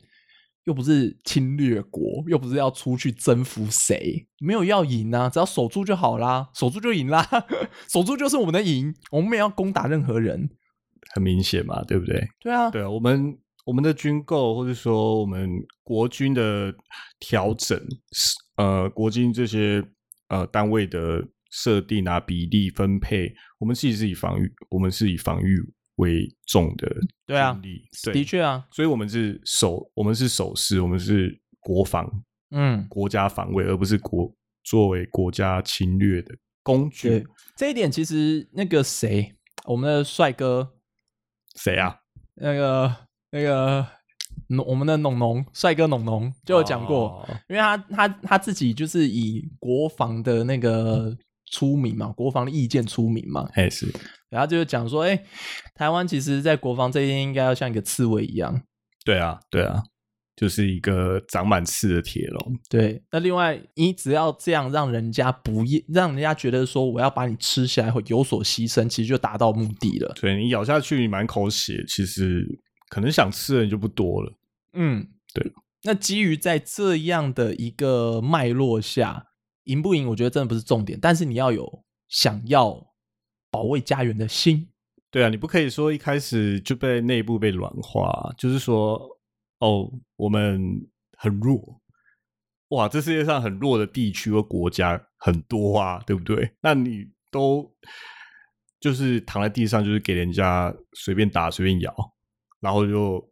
[0.64, 7.24] 又不是侵略国，又不是要出去征服谁，没有要赢啊，只要守住就好啦，守住就赢啦，
[7.88, 10.50] 守住就是我们的赢，我们没有要攻打任何人。
[11.14, 12.28] 很明显嘛，对不对？
[12.40, 15.50] 对啊，对啊，我们我们的军购或者说我们
[15.84, 16.74] 国军的
[17.20, 17.80] 调整，
[18.58, 19.84] 呃，国军这些
[20.30, 25.58] 呃单位的设定啊、比例分配，我们其实是以防御，我们是以防御
[25.98, 26.92] 为重的
[27.26, 27.60] 对啊，
[28.04, 32.10] 对的确啊，所以我们是守，我们是守势，我们是国防、
[32.52, 37.24] 嗯，国家防卫，而不是国作为国家侵略的工具。
[37.56, 40.74] 这一点其实那个谁，我们的帅哥，
[41.56, 41.96] 谁啊？
[42.36, 42.96] 那个
[43.32, 43.86] 那个
[44.48, 51.16] 农我们的农农帅哥农农就有讲过，哦因为他他他自己就是以国防的那个
[51.52, 53.88] 出名嘛，国防的意见出名嘛，哎是
[54.30, 55.24] 然后就是讲说，哎、
[55.76, 58.64] 台湾其实在国防这一边应该要像一个刺猬一样。
[59.06, 59.84] 对啊，对啊，
[60.36, 62.60] 就是一个长满刺的铁笼。
[62.70, 70.14] 对，那另外你只要这样让人家不厌，让人家觉得说我要把你吃下来会有所牺牲，其实就达到目的了。
[70.20, 72.46] 对你咬下去，你满口血，其实
[72.90, 74.34] 可能想吃的人就不多了。
[74.74, 75.52] 嗯，对。
[75.84, 79.28] 那基于在这样的一个脉络下，
[79.66, 82.94] 赢不赢，我觉得真的不是重点，但是你要有想要
[83.52, 84.70] 保卫家园的心。
[85.12, 89.00] 对啊，你不可以说一开始就被内部被软化，就是说
[89.64, 90.86] 哦，我们
[91.18, 91.80] 很弱。
[92.70, 96.52] 哇，这世界上很弱的地区和国家很多啊，对不对？
[96.60, 97.72] 那你都
[98.82, 101.96] 就是躺在地上，就是给人家随便打、随便咬，
[102.60, 103.26] 然后就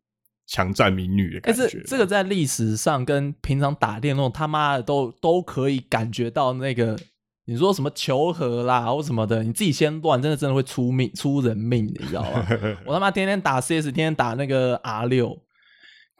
[0.47, 1.67] 强占民女的感觉。
[1.67, 6.97] 是这个在历史上跟平常打电动他妈的都都可以感觉到那个，
[7.43, 12.47] 你说什么求和啦或什么的，你自己先乱，真的真的会出命出人命，你知道吗？
[12.87, 15.37] 我他妈天天打 CS，天天打那个 R 六，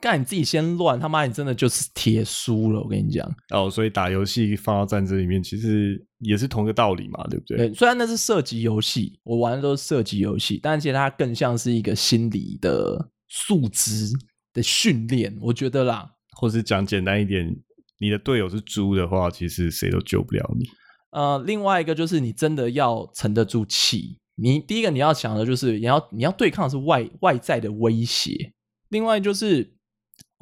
[0.02, 3.24] 干你自己先乱，他妈你真的就是铁输了，我跟你讲。
[3.54, 7.56] 哦，所以打游戏放到战争里面，其实也是同一个道理嘛，对不对？
[7.56, 14.10] 对，虽然那是射击游戏，我玩的都是射击游戏，但其实它更像是一个心理的素质
[14.52, 16.10] 的训练，我觉得啦。
[16.36, 17.56] 或是讲简单一点，
[18.00, 20.66] 你的队友是猪的话，其实谁都救不了你。
[21.12, 24.18] 呃，另外一个就是你真的要沉得住气。
[24.34, 28.52] 你第一个你要想的就是你要你要对抗的是外外在的威胁，
[28.88, 29.74] 另外就是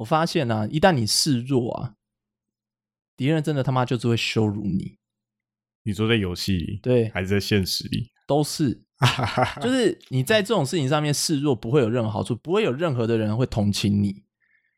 [0.01, 1.93] 我发现呢、啊，一旦你示弱啊，
[3.15, 4.97] 敌人真的他妈就是会羞辱你，
[5.83, 8.09] 你说在游戏里，对还是在现实里？
[8.27, 8.81] 都是
[9.61, 14.23] 就是你在这种事情上面示弱不会有任何好处，不会有任何的人会同情你。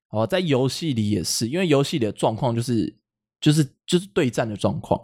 [0.09, 2.93] 哦，在游戏里也是，因为游戏里的状况就是
[3.39, 4.99] 就是就是对战的状况。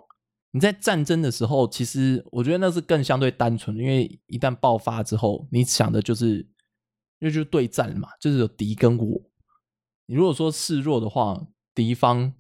[0.51, 6.39] 你在战争的时候，其实我觉得那是更相对单纯的，因为一旦爆发之后，你想的就是
[7.19, 9.28] 因为就是对战嘛，就是有敌跟我。
[10.09, 11.39] 你如果说示弱的话，
[11.75, 12.33] 敌方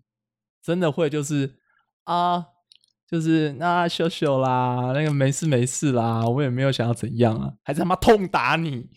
[0.59, 1.57] 真的会就是
[2.03, 2.43] 啊，
[3.07, 8.89] 就是那秀秀啦，那个没事没事啦，我也没有想要怎样啊，还是他妈痛打你。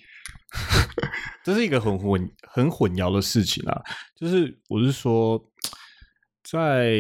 [1.44, 3.82] 这是一个很混很混淆的事情啊！
[4.16, 5.38] 就是我是说，
[6.42, 6.96] 在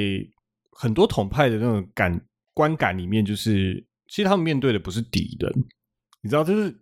[0.72, 2.20] 很多统派的那种感
[2.52, 5.50] 观感里面，就是其实他们面对的不是敌人，
[6.20, 6.78] 你知道，就是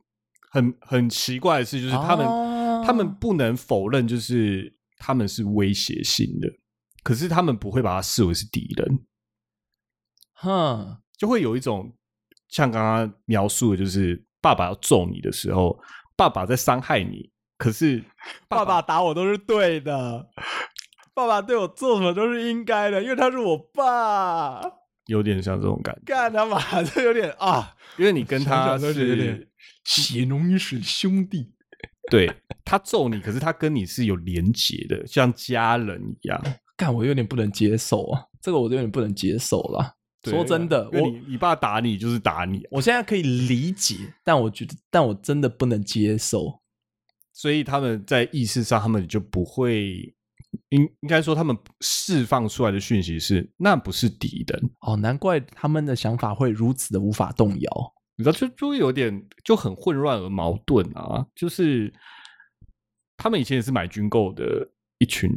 [0.50, 2.48] 很很奇怪的事，就是他们、哦
[2.82, 6.48] 他们不能否认，就是他们是威胁性的，
[7.02, 9.06] 可是他们不会把它视为是敌人，
[10.34, 11.96] 哼，就会有一种
[12.48, 15.80] 像刚刚描述的，就是爸爸要揍你的时候，
[16.14, 18.04] 爸爸在伤害你，可是
[18.46, 20.28] 爸爸打我都是对的，
[21.14, 24.60] 爸爸对我做什么都是应该的，因为他是我爸。
[25.06, 30.02] 有点像这种感觉，干他妈，这有点啊，因为你跟他想想都觉得有点是。
[30.02, 31.54] 血浓于水兄弟。
[32.08, 32.32] 对
[32.64, 36.40] 他揍你，可是他跟你是有连结的，像家人一样。
[36.76, 39.96] 干，我有点不能接受啊，这个我有点不能接受了。
[40.24, 46.60] 说真的，我你你爸打你就是打你，我现在可以理解，但我觉得，但我真的不能接受。
[47.32, 50.14] 所以他们在意识上，他们就不会
[50.70, 57.70] 应应该说，他们释放出来的讯息是那不是敌人，哦，难怪他们的想法会如此的无法动摇。
[58.20, 61.26] 你知道，就就会有点就很混乱而矛盾啊。
[61.34, 61.90] 就是
[63.16, 65.30] 他们以前也是买军购的一群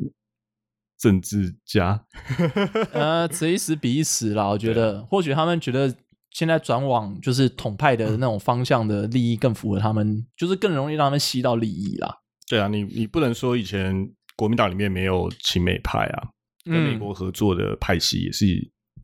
[0.99, 2.05] 政治家，
[2.91, 5.93] 呃，此一时彼一时啦，我觉得，或许他们觉得
[6.31, 12.19] 现在转往就是统派的那种方向的利益更符合他们，就是更容易让他们吸到利益啦。
[12.49, 16.29] 对啊，你你不能说以前国民党里面没有亲美派啊，
[16.65, 18.45] 跟美嗯国合作的派系也是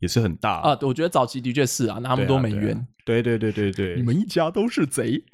[0.00, 2.86] 也是很大啊，我觉得早期的确是啊，那他多没冤。
[3.10, 5.24] 对对对对对，你们一家都是贼。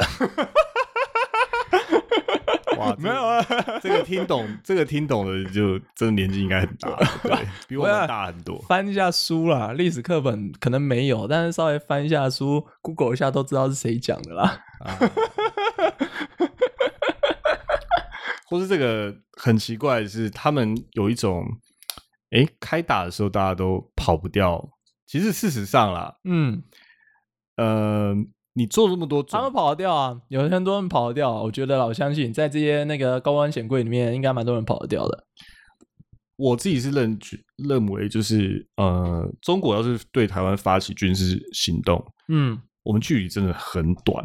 [2.78, 3.42] 哇，没有啊，
[3.82, 7.32] 这个听懂，这个听懂的就真的年纪应该很大了，对
[7.68, 8.58] 比我们大很多。
[8.68, 14.64] 翻一下书啦，历史课本可能没有，但是稍微翻一下书，Google 一下都知道是谁讲的啦。
[14.80, 14.96] 啊，
[18.48, 21.44] 或是这个很奇怪的是，他们有一种，
[22.30, 24.70] 哎，开打的时候大家都跑不掉。
[25.06, 26.62] 其实事实上啦，嗯，
[27.56, 28.14] 呃，
[28.54, 31.42] 你做这么多准他们跑得掉啊，有很多人跑得掉啊。
[31.42, 35.24] 我觉得啦，我相信在这些那个高官显贵里面，应该蛮多人跑得掉的。
[36.36, 37.18] 我自己是认
[37.56, 44.22] 认为，就是呃，中国要是对台湾发起军事行动，嗯，我们距离真的很短，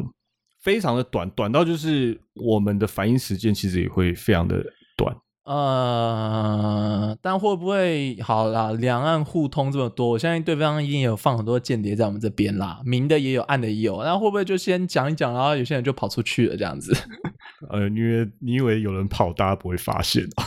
[0.60, 4.62] 非常的短，短到就是我们的反应时间其实也会非常的
[4.96, 5.16] 短。
[5.44, 8.70] 呃，但会不会好啦？
[8.72, 14.02] 两岸互通这么多，我相信对方一定有放很多间谍在我们这边啦，明的也有，暗的也有。
[14.04, 16.96] 那会不会就先讲一讲，然后有些人就跑出去了这样子？
[17.70, 20.42] 呃，因为你以为有人跑，大家不会发现哦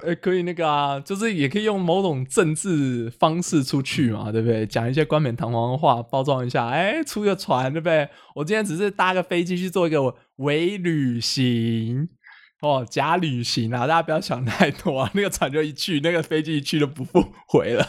[0.04, 4.66] 呃，可以那个啊，就是也可以用某种政治方式出去嘛，对不对？
[4.66, 8.08] 讲一些冠冕堂皇的话，包装一下，哎，出个船，对不对？
[8.34, 12.08] 我今天只是搭个飞机去做一个伪旅行，
[12.62, 15.10] 哦，假旅行啊，大家不要想太多啊。
[15.14, 17.84] 那个船就一去，那个飞机一去就不复回了。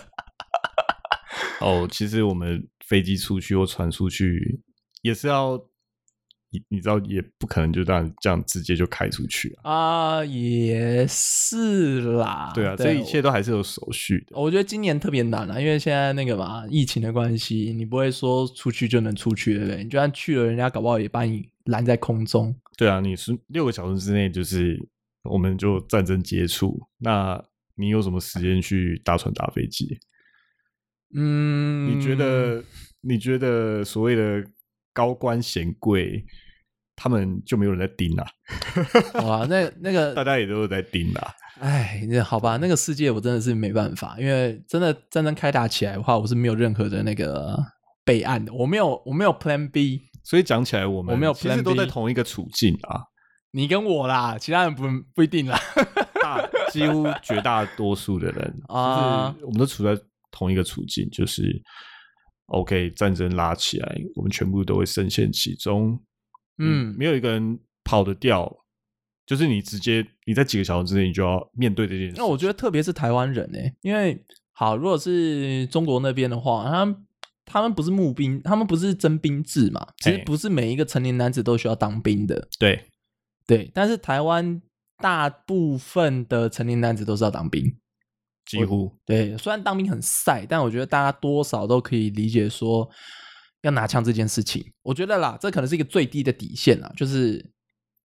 [1.61, 4.61] 哦，其实我们飞机出去或船出去，
[5.03, 5.57] 也是要
[6.49, 9.71] 你你知道，也不可能就这样这样直接就开出去啊。
[10.17, 14.37] 啊，也是啦，对啊，这一切都还是有手续的。
[14.37, 19.83] 我觉得今年特别难啊，因为现在那个嘛，疫情的关系，你不会说出去就能出去，对不对？
[19.83, 22.55] 你就算去了，人家搞不好也把你拦在空中。
[22.77, 24.77] 对啊，你是六个小时之内，就是
[25.23, 27.43] 我们就战争接触，那
[27.75, 29.99] 你有什么时间去搭船搭飞机？
[31.15, 32.63] 嗯，你觉得？
[33.05, 34.41] 你觉得所谓的
[34.93, 36.23] 高官显贵，
[36.95, 38.25] 他们就没有人在盯啊？
[39.25, 41.33] 哇，那那个大家也都是在盯啊。
[41.59, 47.57] 哎，那好吧，那个世界我真的是没办法，因为真的战争开打起来的话，我是没有任何的那个
[48.05, 53.01] 备案的，我没有我没有 Plan B，所以讲起来，我们我没有其实都在同一个处境啊。
[53.51, 54.83] 你跟我啦，其他人不
[55.13, 55.59] 不一定啦。
[56.21, 59.95] 大几乎绝大多数的人啊 就是我们都处在
[60.31, 61.61] 同一个处境，就是
[62.47, 66.01] OK，战争拉起来，我们全部都会深陷其中。
[66.57, 68.51] 嗯没有一个人跑得掉，
[69.25, 72.15] 就是你直接你在几个小时之内，你就要面对这件事。
[72.17, 76.95] 那我觉得特别是台湾人呢、因为好，如果是中国那边的话，他们
[77.45, 82.85] 他们不是募兵，他们不是征兵制嘛，其实不是每一个成年男子都需要当兵的，对
[83.45, 83.69] 对。
[83.73, 84.61] 但是台湾
[84.97, 87.63] 大部分的成年男子都是要当兵，
[88.45, 89.37] 几乎对。
[89.37, 92.89] 虽然当兵很晒，但我觉得大家多少都可以理解说
[93.61, 94.65] 要拿枪这件事情。
[94.81, 97.39] 我觉得啦，这可能是一个最低的底线啦，就是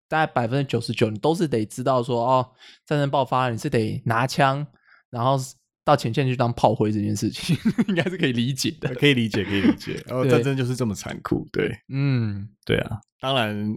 [0.07, 2.51] 大概百分之九十九，你都是得知道说哦，
[2.85, 4.65] 战争爆发了，你是得拿枪，
[5.09, 5.37] 然后
[5.85, 7.55] 到前线去当炮灰这件事情，
[7.87, 8.93] 应该是可以理解的。
[8.95, 10.03] 可以理解，可以理解。
[10.07, 12.99] 然后战争就是这么残酷，对嗯，对啊。
[13.19, 13.73] 当然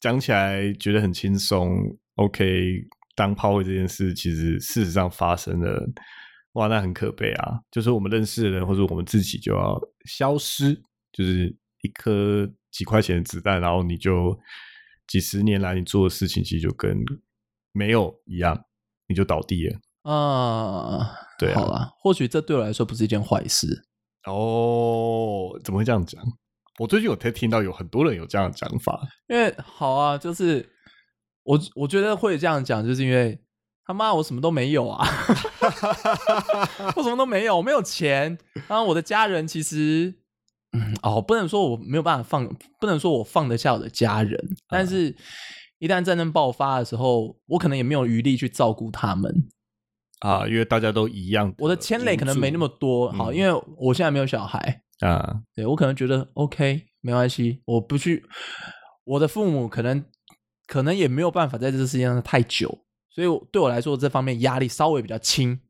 [0.00, 1.76] 讲起来觉得很轻松
[2.16, 2.84] ，OK，
[3.16, 5.82] 当炮灰这件事，其实事实上发生了，
[6.52, 7.58] 哇，那很可悲啊！
[7.70, 10.74] 就是我们认识的人或者我们自己就要消失，
[11.10, 14.38] 就是一颗几块钱的子弹，然后你就
[15.06, 16.96] 几十年来你做的事情其实就跟
[17.72, 18.62] 没有一样，
[19.08, 19.80] 你就倒地了。
[20.04, 23.86] 啊，对啊好啦，或许这对我来说不是一件坏事。
[24.26, 26.22] 哦，怎么会这样讲？
[26.78, 30.68] 我最近有听听到有很多人有这样的讲法，因为好啊，就是
[31.44, 33.38] 我我觉得会这样讲，就是因为
[33.86, 35.06] 他妈我什么都没有啊，
[36.96, 38.36] 我什么都没有，我没有钱。
[38.66, 40.14] 然后我的家人其实，
[40.72, 42.48] 嗯，哦，不能说我没有办法放，
[42.80, 44.38] 不能说我放得下我的家人，
[44.68, 45.14] 但是
[45.78, 49.32] 一旦战争爆发的时候，我可能也没有余力去照顾他们。
[50.24, 58.24] 啊，因为大家都一样，我的牵累可能没那么多，好，嗯因为我现在没有小孩，啊，对我可能觉得 OK 没关系，我不去，
[59.04, 60.02] 我的父母可能
[60.66, 65.60] 可能也没有办法在这个世界上太久，所以对我来说这方面压力稍微比较轻。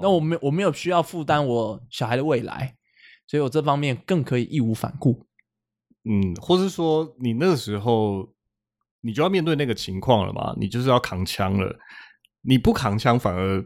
[0.00, 2.74] 那我没我没有需要负担我小孩的未来，
[3.26, 5.26] 所以我这方面更可以义无反顾。
[6.08, 8.32] 嗯，或是说你那个时候
[9.02, 11.78] 你就要面对那个情况了嘛，你就是要扛枪了，
[12.40, 13.62] 你不扛枪反而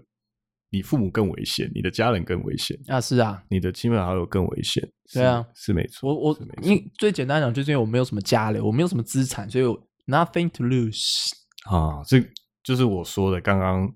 [0.71, 11.31] 你父母更危险，你的家人更危险，啊，是啊，你的亲朋好友更危险，对啊是，是没错，我我是没错因最简单讲，就是因为我没有什么家累，我没有什么资产，所以我 nothing to lose。
[11.71, 12.23] 啊，这
[12.63, 13.91] 就是我说的，刚刚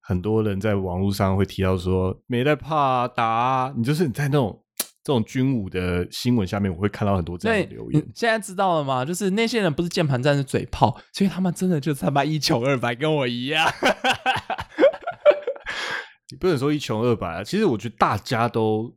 [0.00, 4.62] 很多人在网络上会提到说没在怕啊打啊，你就是你在那种
[5.02, 8.02] 这种军武的新闻下面，我会看到很多这样的留，言。
[8.14, 9.04] 现在知道了吗？
[9.04, 13.66] 就是那些人不是键盘战是嘴炮，所以他们真的就他妈一穷二白，跟我一样。
[16.40, 18.96] 你不能说一穷二白啊，其实我觉得大家都，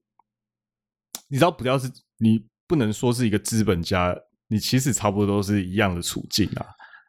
[1.27, 4.15] 你知道，不要是你不能说是一个资本家，
[4.47, 6.65] 你其实差不多都是一样的处境啊。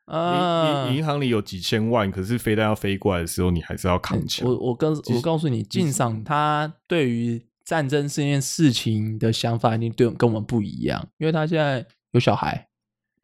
[0.07, 4.47] 啊你你银行里有几千万，可是飞弹要飞过来的时候，你还是要扛枪。
[4.49, 12.67] 我我跟我告诉你，晋赏他对于战争这件事情的想法，一定对跟我们不一样，因为他现在有小孩，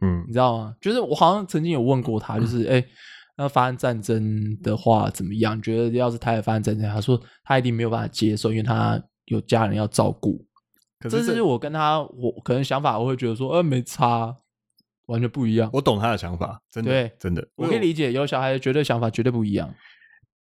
[0.01, 0.77] 嗯你知道吗？
[0.81, 2.83] 就是我好像曾经有问过他，就是哎，
[3.37, 5.57] 那发生战争的话怎么样？
[5.57, 10.45] 你觉得要是他也发生战争，他说他一定没有办法接受，因为他有家人要照顾。
[10.99, 14.37] 可是这是我跟他，我可能想法我会觉得说，呃，没差，
[15.07, 15.71] 完全不一样。
[15.73, 19.75] 我懂他的想法，真的，对真的，我可以理解，有小孩的绝对想法绝对不一样。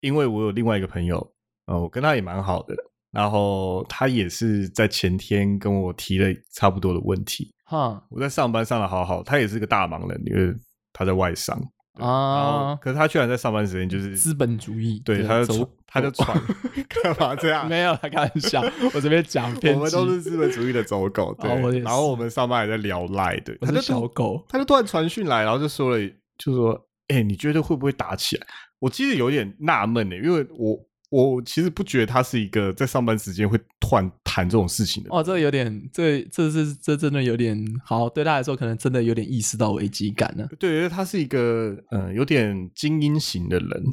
[0.01, 1.33] 因为我有另外一个朋友，
[1.65, 2.75] 呃，我跟他也蛮好的，
[3.11, 7.53] 然后他也是在前天跟我提了差不多的问题。
[7.63, 10.53] 哈我在上班上的好好，他也是个大忙人，因为
[10.91, 11.57] 他在外商，
[11.99, 16.39] 啊，可是他居然在上班时间就是资本主义，对，他就他就传
[17.03, 17.67] 干嘛这样？
[17.67, 18.61] 没有，他开玩笑，
[18.93, 21.79] 我这边讲偏，我们都是资本主义的走狗， 对。
[21.79, 28.47] 然后我们上班还在聊赖，对，他就小狗，他就突然传讯来，然后就说了，就说：“哎、你觉得会不会打起来？”
[28.79, 30.79] 我其实有点纳闷呢，因为我
[31.09, 35.09] 我其实不觉得他是一个在上班时间会突然谈这种事情的。
[35.11, 40.47] 哦，这个有点，这这是这真的有点好，对他来说可能真的有点意识到危机感了。
[40.59, 43.83] 对，因为他是一个嗯、呃有点精英型的人，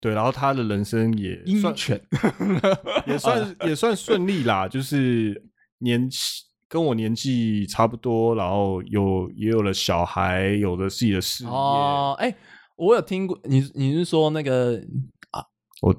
[0.00, 2.00] 对，然后他的人生也算鹰犬，
[3.06, 5.42] 也算 也算顺利啦，就是
[5.80, 6.18] 年纪
[6.66, 11.50] 跟我年纪差不多，然后有也有了小孩，有了自己的事业。
[11.50, 12.34] 哦，哎，
[12.76, 14.82] 我有听过你，你是说那个
[15.30, 15.44] 啊
[15.82, 15.94] 我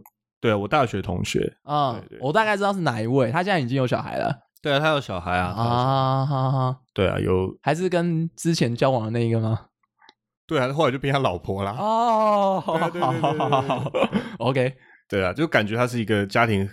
[0.46, 4.32] 对啊，我大学同学，啊对对，我大概知道是哪一位，他现在已经有小孩了。
[4.62, 5.82] 对啊，他有小孩啊，他有小孩。
[5.82, 7.58] 啊，哈哈，对啊，有。
[7.64, 9.60] 还是跟之前交往的那一个吗？
[10.46, 11.72] 对啊，后来就变他老婆啦。
[11.72, 13.50] 哦，好好对对对好对对。
[13.50, 13.92] 好好
[14.38, 14.76] ，OK，
[15.10, 16.70] 对啊，就感觉他是一个家庭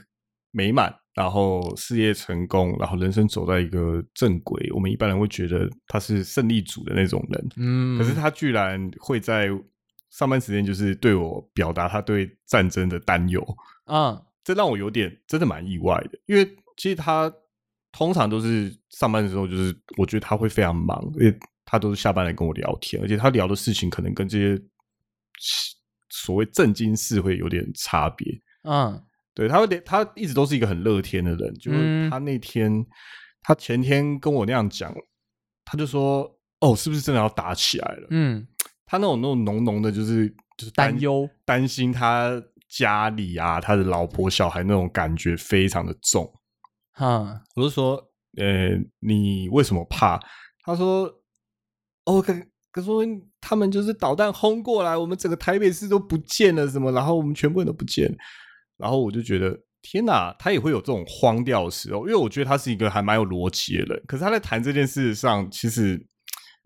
[0.50, 4.70] 美满，然后事业成功，然后人生走在一个正轨。
[4.74, 9.48] 我们一般人会觉得他是胜利组的那种人，嗯，可是他居然会在
[10.12, 13.44] 上班时间就是对我表达他对战争的担忧，
[13.86, 14.22] 嗯。
[14.44, 16.44] 这让我有点真的蛮意外的，因为
[16.76, 17.32] 其实他
[17.92, 24.60] 通常都是上班的时候，就是我觉得他会非常忙，因为他都是下班来跟我聊天，而且他聊的事情可能跟这些
[26.10, 28.26] 所谓正经事会有点差别。
[28.64, 29.00] 嗯。
[29.32, 32.10] 对他会连，他一直都是一个很乐天的人，就是嗯。
[32.10, 32.84] 他那天，
[33.42, 34.92] 他前天跟我那样讲，
[35.64, 38.44] 他就说：“哦，是不是真的要打起来了？”嗯，
[38.92, 40.28] 他那种那种浓浓的，就是
[40.58, 42.30] 就是担忧，担心他
[42.68, 46.30] 家里啊，他的老婆小孩那种感觉非常的重。
[46.92, 47.94] 哈，我就说，
[48.36, 50.20] 呃，你为什么怕？
[50.62, 51.10] 他说，
[52.04, 52.34] 哦，可
[52.70, 53.02] 可说
[53.40, 58.16] 他们就是导弹轰过来，我们整个台北市都不见了，什么，然后我们全部人都不见了，
[58.76, 59.58] 然后我就觉得。
[59.84, 64.04] 天呐，他也会有这种荒掉的时候，因为我觉得他是一个还蛮有逻辑的人。
[64.06, 66.00] 可是他在谈这件事上，其实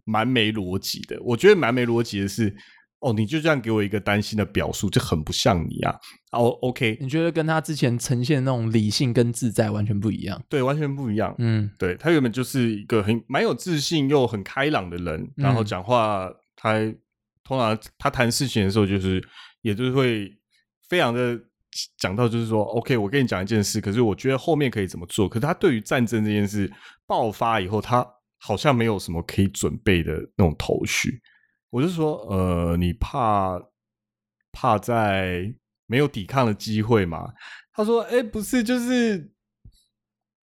[0.06, 1.20] 蛮没逻辑的。
[1.20, 2.56] 我觉得蛮没逻辑的是，
[3.00, 5.94] 哦，你就这样给我一个担心的表述，这很不像你啊。
[6.32, 10.42] 哦，OK，你觉得跟他之前呈现那种理性跟自在完全不一样？
[10.48, 11.34] 对，完全不一样。
[11.38, 16.72] 嗯对他原本就是一个很蛮有自信又很开朗的人，然后嗯讲话他
[17.44, 19.22] 通常他谈事情的时候，就是
[19.62, 20.30] 也就是会
[20.88, 21.38] 非常的
[21.98, 25.28] 讲到，就是说，OK，我跟你讲一件事，可是我觉得后面可以怎么做。
[25.28, 26.70] 可是他对于战争这件事
[27.06, 28.06] 爆发以后，他
[28.38, 31.20] 好像没有什么可以准备的那种头绪。
[31.70, 33.60] 我就说，呃，你怕
[34.52, 35.52] 怕在
[35.86, 37.32] 没有抵抗的机会嘛？
[37.72, 39.32] 他说，哎，不是，就是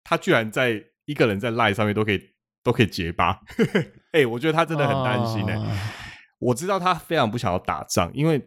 [0.04, 2.20] 他居然在一个人在赖上面都可以
[2.64, 3.40] 都可以结巴，
[4.12, 5.92] 哎、我觉得他真的很担心哎、啊
[6.42, 8.42] 我知道他非常不想要打仗，因为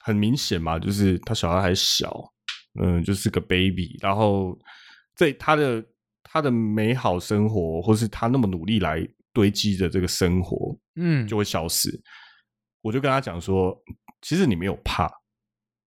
[0.00, 2.32] 很明显嘛，就是他小孩还小，
[2.80, 4.58] 嗯，就是个 baby，然后
[5.14, 5.84] 在他的
[6.32, 11.90] 他的美好生活，或是他那么努力来堆积的这个生活，嗯就会消失。
[12.80, 13.78] 我就跟他讲说，
[14.22, 15.10] 其实你没有怕，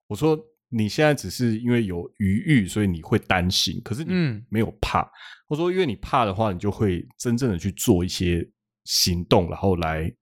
[0.06, 0.38] 我说
[0.68, 5.10] 你现在只是因为有余欲，所以你会担心，可是你嗯没有怕。
[5.48, 8.46] 我说，因为你怕的话，你就会真正的去做一些
[8.84, 10.12] 行动，然后来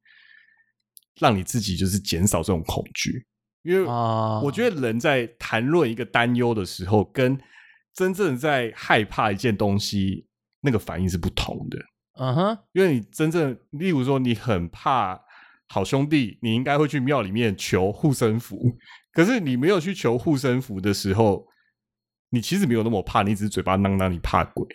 [1.18, 3.26] 让你自己就是减少这种恐惧。
[3.64, 7.36] 因为啊，我觉得人在谈论一个担忧的时候，跟
[7.94, 10.26] 真正在害怕一件东西
[10.60, 11.78] 那个反应是不同的。
[12.14, 15.18] 嗯哼，因为你真正，例如说你很怕
[15.68, 18.76] 好兄弟，你应该会去庙里面求护身符。
[19.12, 21.46] 可是你没有去求护身符的时候，
[22.30, 24.66] 你其实没有那么怕，你只是嘴巴囔囔你怕鬼。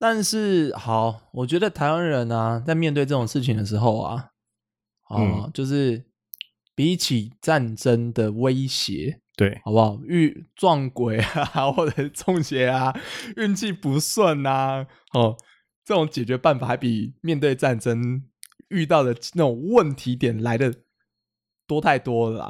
[0.00, 4.30] 但是好，我觉得台湾人啊，在面对这种事情的时候啊，
[5.04, 6.06] 啊，嗯就是
[6.74, 10.00] 比起战争的威胁，对，好不好？
[10.04, 12.92] 遇撞鬼啊， 或者中邪啊，
[13.36, 14.84] 运气不顺啊，
[15.14, 15.36] 哦，
[15.84, 18.24] 这种解决办法还比面对战争
[18.70, 20.74] 遇到的那种问题点来的
[21.68, 22.46] 多太多了啦，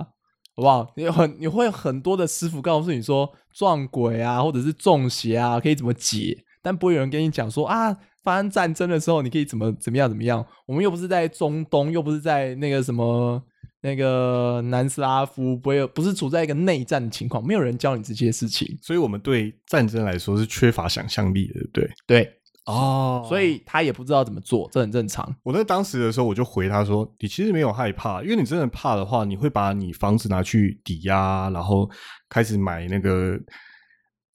[0.56, 0.94] 好不好？
[0.96, 7.98] 你很你会有很多的师傅告诉你说撞鬼啊，或者是中邪啊，可以怎么解，但不会有人跟你讲说啊。
[8.24, 10.44] 发生战争的时候，你可以怎么怎么样怎么样？
[10.66, 13.42] 我们又不是在中东，又不是在那个什么
[13.80, 18.76] 那个南斯拉夫，不会不是处在一个内战的情况，没有人教你这些事情。
[18.82, 21.90] 所以我们对战争来说是缺乏想象力的，对不对？
[22.06, 22.32] 对，
[22.66, 25.32] 哦所以他也不知道怎么做，这很正常。
[25.42, 31.88] 我在当时的时候，我就回他说：“你其实没有害怕，因为你真的怕的话，你会把你房子拿去抵押，然后
[32.28, 33.38] 开始买那个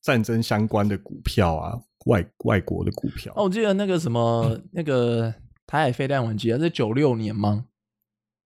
[0.01, 3.33] 战争相关的股票啊，外外国的股票。
[3.35, 5.33] 哦，我记得那个什么，那个
[5.67, 7.65] 台海飞弹危机啊，是九六年吗？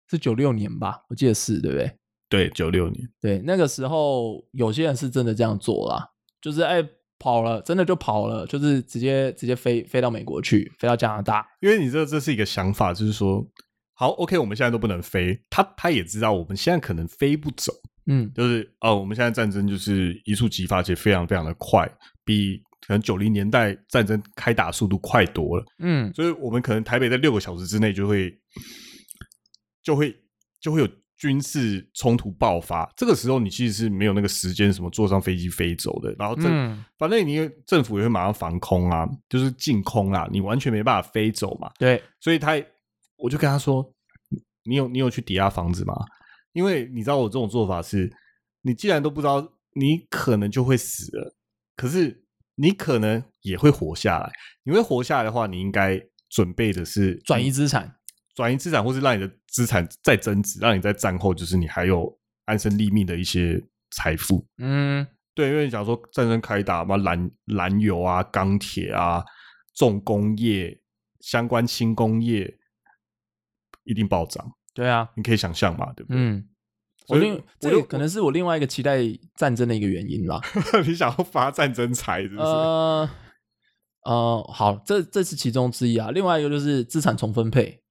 [0.10, 1.02] 是九六年吧？
[1.10, 1.92] 我记得是对不对？
[2.30, 6.06] 对，九六年，对，那个时候有些人是真的这样做啦，
[6.42, 6.84] 就是哎
[7.18, 11.48] 跑了，真的就跑了，就是直接直接飞飞到美国去，飞到加拿大。
[11.62, 13.48] 因为你这这是一个想法，就是说，
[13.94, 17.72] 好，OK，我们现在都不能飞，他他也知道我们现在可能飞不走，
[18.08, 21.90] 嗯就是哦，我们现在战争就是一触即发，且非常非常的快，
[22.26, 25.66] 比可能九零年代战争开打速度快多了。
[25.80, 28.38] 嗯所以我们可能台北在六个小时之内就会
[29.88, 30.14] 就会
[30.60, 32.92] 就会有军事冲突爆发。
[32.98, 41.72] 这个时候你其实是没有那个时间什么坐上飞机飞走的，然后政、嗯，反正你政府也会马上防空啊，就是禁空啊，你完全没办法飞走嘛。
[41.80, 42.62] 对，所以他
[43.16, 43.90] 我就跟他说
[44.70, 45.96] ：“你有你有去抵押房子吗？
[46.52, 48.12] 因为你知道我这种做法是，
[48.64, 51.34] 你既然都不知道，你可能就会死了，
[51.78, 52.26] 可是
[52.56, 54.30] 你可能也会活下来。
[54.66, 55.98] 你会活下来的话，你应该
[56.30, 57.94] 准备的是转移资产。
[58.36, 59.28] 转移资产，或是让你的
[59.58, 64.46] 资产再增值，让你在战后就是你还有安身立命的一些财富。
[64.60, 65.04] 嗯
[65.34, 69.26] 对，因为你想说战争开打嘛，燃燃油啊、钢铁啊、
[69.74, 70.80] 重工业
[71.22, 72.56] 相关轻工业
[73.84, 76.22] 一定暴涨，对啊，你可以想象嘛，对不对？
[76.22, 76.48] 嗯。
[77.08, 79.00] 我另这可能是我另外一个期待
[79.36, 80.40] 战争的一个原因吧。
[80.86, 82.42] 你想要发战争财，是不是？
[82.42, 83.10] 呃
[84.04, 86.12] 呃，好，这这是其中之一啊。
[86.12, 87.82] 另外一个就是资产重分配，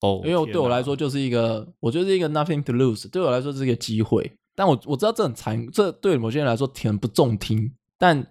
[0.00, 4.30] 哦，因为天哪对我来说，就是一个，我觉得是一个 nothing to lose，对我来说是一个机会。
[4.54, 7.74] 但我我知道这很残，这对某些人来说挺不中听。
[7.96, 8.26] 但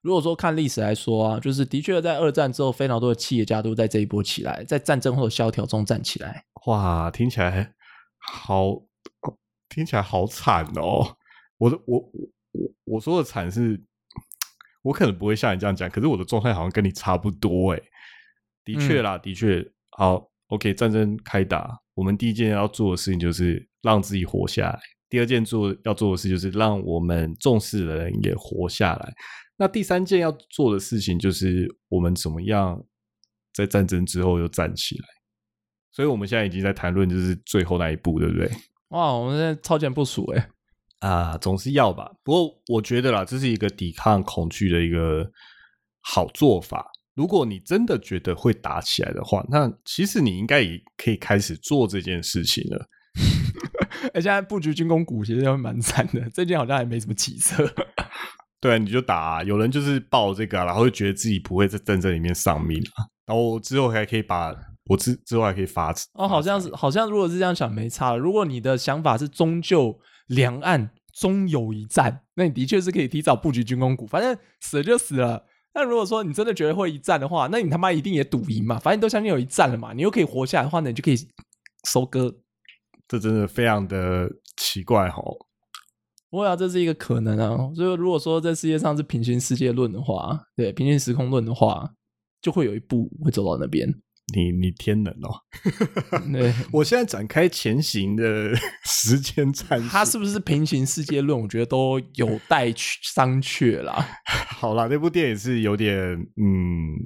[0.00, 6.44] 如果说看历史来说啊，就是的确在二战之后，非常多的企业家都在这一波起来，在战争后的萧条中站起来。
[6.66, 7.74] 哇，听起来
[8.18, 8.82] 好，
[9.68, 11.16] 听起来好惨哦！
[11.58, 12.10] 我的我我
[12.52, 13.80] 我我说的惨是，
[14.82, 17.82] 我可能不会像你这样讲，可是我的状态好像跟你差不多诶。
[18.64, 24.78] 的确啦，的确，好，OK，战争开打，我们第一件要做的事情就是让自己活下来，
[25.08, 29.12] 第二件做要做的事就是让我们重视的人也活下来。
[29.56, 32.82] 那第三件要做的事情就是我们怎么样
[33.52, 35.04] 在战争之后又站起来。
[35.92, 38.48] 所以我们现在已经在谈论就是最后那一步，对不对？
[38.90, 40.48] 哇，我们现在超前部署哎，
[41.00, 42.10] 啊，总是要吧。
[42.22, 45.28] 不过我觉得啦，这是一个抵抗恐惧的一个
[46.00, 46.90] 好做法。
[47.20, 52.88] 如果你真的觉得会打起来的话，那其实你应该也可以开始做这件事情了。
[54.14, 57.70] 哎，现在布局军工股其实会蛮惨的，最近好像还没什么起色。
[58.58, 64.56] 对，你就打，有人就是报这个，然后就觉得自己不会在战争里面丧命啊，然后之后还可以把
[64.86, 68.16] 我之之后还可以发哦，好像是好像如果是这样想没差了。
[68.16, 75.44] 如果你的想法是终究两岸终有一战，那你的确是可以提早布局军工股，反正死了就死了。
[75.72, 81.16] 那如果说你真的觉得会一战的话，那你他妈一定也赌赢嘛，反正都相信有一战了嘛，你又可以活下来的话，呢你就可以
[81.88, 82.34] 收割。
[83.06, 85.22] 这真的非常的奇怪哈！
[86.30, 87.74] 我想这是一个可能啊。
[87.74, 91.92] 所以如果说在世界上是平行世界论的话，对平行时空论的话，
[92.40, 93.92] 就会有一步会走到那边。
[94.34, 95.40] 你你天冷哦！
[96.32, 98.52] 对， 我现在展开前行的
[98.84, 101.40] 时间战，它是不是平行世界论？
[101.40, 104.06] 我觉得都有待商榷啦。
[104.56, 105.96] 好啦，那部电影是有点
[106.36, 106.96] 嗯，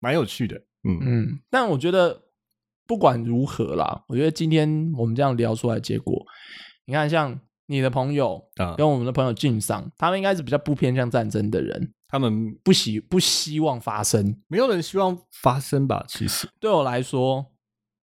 [0.00, 0.56] 蛮有趣的。
[0.88, 2.22] 嗯嗯，但我觉得。
[2.86, 6.22] 不管如何啦，我觉得今天我们这样聊出来结果，
[6.84, 16.04] 你看，像你的朋友啊，跟我们的朋友敬上，他们应该是比较不偏向战争的人，他们不希不希望发生，没有人希望发生吧？
[16.08, 17.44] 其实对我来说，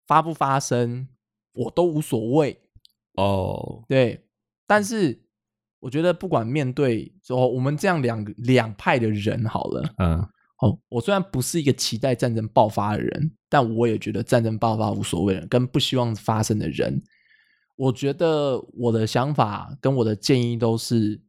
[0.06, 1.06] 发不发生
[1.52, 2.58] 我都无所谓
[3.16, 3.84] 哦。
[3.86, 4.26] 对，
[4.66, 5.20] 但是
[5.80, 10.26] 我觉得不管面对说我们这样两两派的人好了，嗯。
[10.60, 15.38] 哦，我虽然不是一个期待战争爆发的人，但我也觉得战争爆发无所谓。
[15.50, 17.02] 跟不希望发生的人，
[17.76, 21.20] 我觉得我的想法跟我的建议都是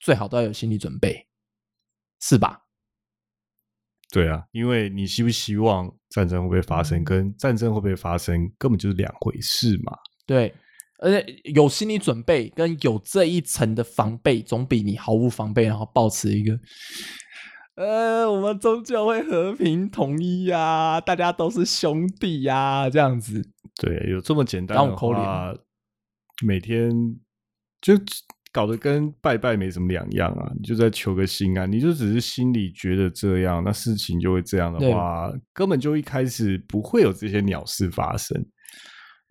[0.00, 1.23] 最好都要有心理准备，
[2.26, 2.58] 是吧？
[4.10, 9.92] 对啊，因为你希不希望战争会不会发生，跟战争会不会发生根本就是两回事嘛。
[10.24, 10.54] 对，
[11.00, 16.58] 而且有心理准备跟有这一层的防备，总比你毫无防备然后保持一个。
[17.74, 23.46] 呃，我们终究会和平统一呀，大家都是兄弟呀，这样子。
[23.76, 25.52] 对，有这么简单的话，
[26.46, 26.90] 每天
[27.80, 27.94] 就
[28.54, 30.50] 搞得跟拜拜没什么两样啊！
[30.56, 38.46] 你就在求个心安，你就只是心里觉得这样，那事情就会这样的话，根本就一开始不会有这些鸟事发生。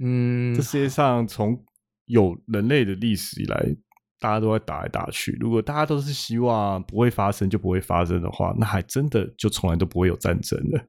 [0.03, 1.57] 嗯，这世界上从
[2.05, 3.75] 有人类的历史以来。
[4.19, 10.81] 大家都在打来打去，如果大家都是希望不会发生就不会发生的话，那还真的就从来都不会有战争了。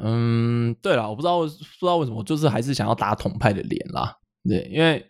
[0.00, 4.14] 嗯，对了，我不知道不知道为什么，就是还是想要打统派的脸啦。
[4.48, 5.04] 对，因为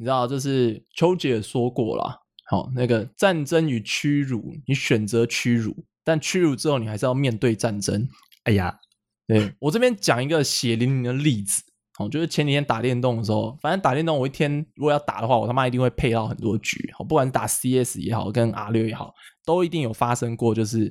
[0.00, 8.08] 你知道，就是邱姐说过了，好，那个战争与屈辱，你选择屈辱，但屈辱之后，你还是要面对战争。
[8.44, 8.80] 哎呀，
[9.26, 11.62] 对我这边讲一个血淋淋的例子。
[11.98, 16.90] 哦，就是前几天打电动的时候，反正打电动，我一天如果要打的话，我他妈一定会配到很多局。
[16.96, 19.12] 好，不管打 CS 也好，跟 R 六也好，
[19.44, 20.54] 都一定有发生过。
[20.54, 20.90] 就是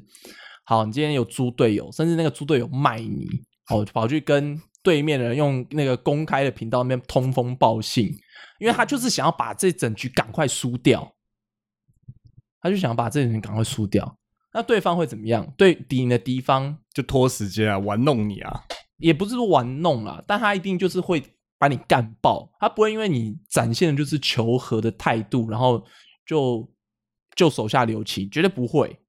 [0.66, 3.28] 好，你今天有猪队友，甚至那个猪队友卖你，
[3.72, 8.08] 哦，跑去跟对面的人用那个公开的频道那边通风报信，
[8.60, 11.16] 因为他就是想要把这整局赶快输掉，
[12.62, 14.18] 他就想要把这人赶快输掉。
[14.54, 15.54] 那对方会怎么样？
[15.58, 18.64] 对敌人的敌方就拖时间啊，玩弄你啊。
[18.98, 21.24] 也不是说玩弄啦，但他一定就是会
[21.58, 25.86] 把你干爆，他不会因为你展现的就是求和的态度，然后
[26.26, 26.70] 就
[27.36, 29.00] 就手下留情，绝对不会，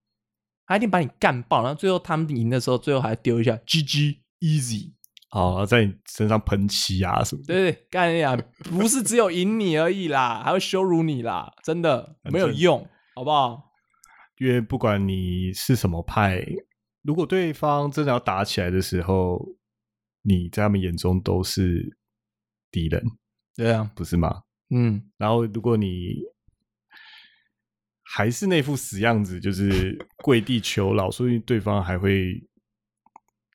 [0.67, 4.93] 他一定把你干爆，然后最后他们赢的时候，最后还丢一下 GG easy，
[5.31, 7.43] 哦，在你身上喷漆啊什么？
[7.47, 13.73] 对对，干呀，不是只有赢你而已啦，还会羞辱你啦，真的没有用，好不好？
[14.39, 16.45] 因为不管你是什么派，
[17.03, 19.57] 如果对方真的要打起来的时候。
[20.23, 21.97] 你在他们眼中都是
[22.71, 23.03] 敌人，
[23.57, 24.43] 对啊，不是吗？
[24.69, 26.17] 嗯，然后如果你
[28.03, 32.35] 还是那副死样子，就是跪地求饶，所以对方还会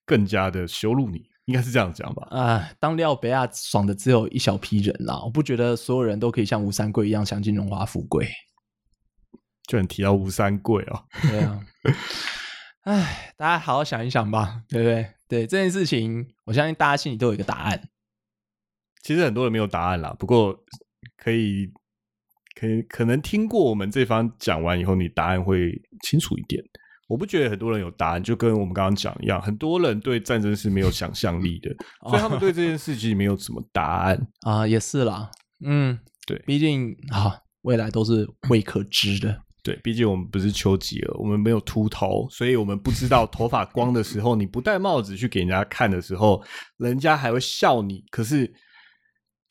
[0.08, 2.28] 更加的羞辱你，应该是这样讲吧？
[2.32, 8.28] 啊，当廖北亚爽的只有一小批人啦，我不觉得所有人都可以像吴三桂一样享尽荣华富贵。
[9.68, 11.66] 就你提到吴三桂哦，对啊，
[12.82, 15.12] 哎，大家好好想一想吧，对不对？
[15.28, 17.90] 对这件事情，我相信大家心里都有一个答案。
[19.02, 20.56] 其实很多人没有答案啦，不过
[21.18, 21.72] 可以，
[22.60, 25.72] 可以可能听过我们这方讲完以后，你答案会
[26.02, 26.64] 清楚一点。
[27.08, 31.70] 我不觉得很多人有答案，就跟我们刚刚讲一样，很多人对战争是没有想象力的，
[32.10, 35.30] 所以他们对这件事情没有什么答案 啊，也是啦。
[35.66, 39.42] 嗯，对，毕竟啊，未来都是未可知的。
[39.64, 46.40] 对，毕竟我们不是丘吉尔，我们没有秃头，所以我们不知道头发光的时候，你不戴帽子去给人家看的时候，
[46.78, 48.04] 人家还会笑你。
[48.12, 48.54] 可是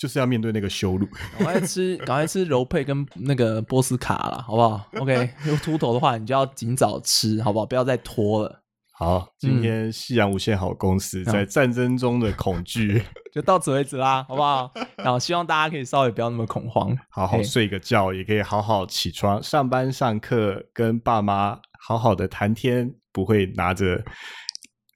[0.04, 1.06] 就是要面对那个羞辱。
[1.38, 7.64] 赶快吃，赶快吃柔配跟那个波斯卡啦，好不好？OK， 有秃头的话，你就要尽早吃，好不好？
[7.64, 8.60] 不要再拖了。
[8.92, 13.02] 好，今天夕阳无限好公司在战争中的恐惧
[13.32, 14.70] 就到此为止啦，好不好？
[14.98, 24.04] 然后希望大家可以稍微不要那么恐慌，好好睡个觉，也可以好好起床上班上课，跟爸妈好好的谈天，不会拿着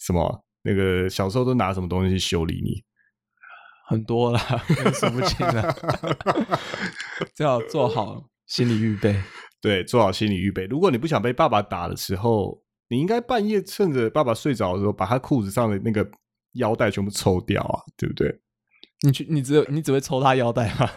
[0.00, 2.82] 什么那个小时候都拿什么东西去修理你，
[3.88, 4.40] 很多啦，
[4.94, 5.74] 数不清了，
[7.34, 9.20] 最好做好心理预备。
[9.60, 10.64] 对，做好心理预备。
[10.66, 12.62] 如果你不想被爸爸打的时候。
[12.90, 16.10] 你应该半夜趁着爸爸睡着的时候，把他裤子上的那个
[16.52, 18.34] 腰带全部抽掉啊，对不对？
[19.02, 20.90] 你去，你只有你只会抽他腰带啊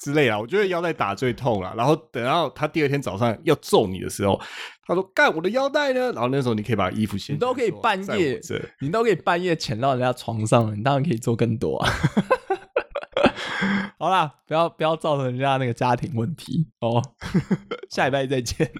[0.00, 0.38] 之类啊。
[0.38, 1.72] 我觉得腰带打最痛了。
[1.76, 4.40] 然后等到他第二天早上要揍你的时候，
[4.86, 8.40] 他说：“干我的腰带呢？”然后那时候你可以把衣服先，你都可以半夜，
[8.80, 11.90] 你都可以半夜潜到人家床上，你当然可以做更多啊。
[13.98, 17.02] 好啦，不要不要造成人家那个家庭问题哦。
[17.90, 18.70] 下礼拜再见。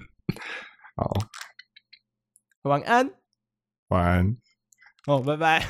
[0.97, 1.11] 好。
[2.63, 3.09] 晚安，
[3.87, 4.37] 晚安，
[5.07, 5.65] 哦，拜拜。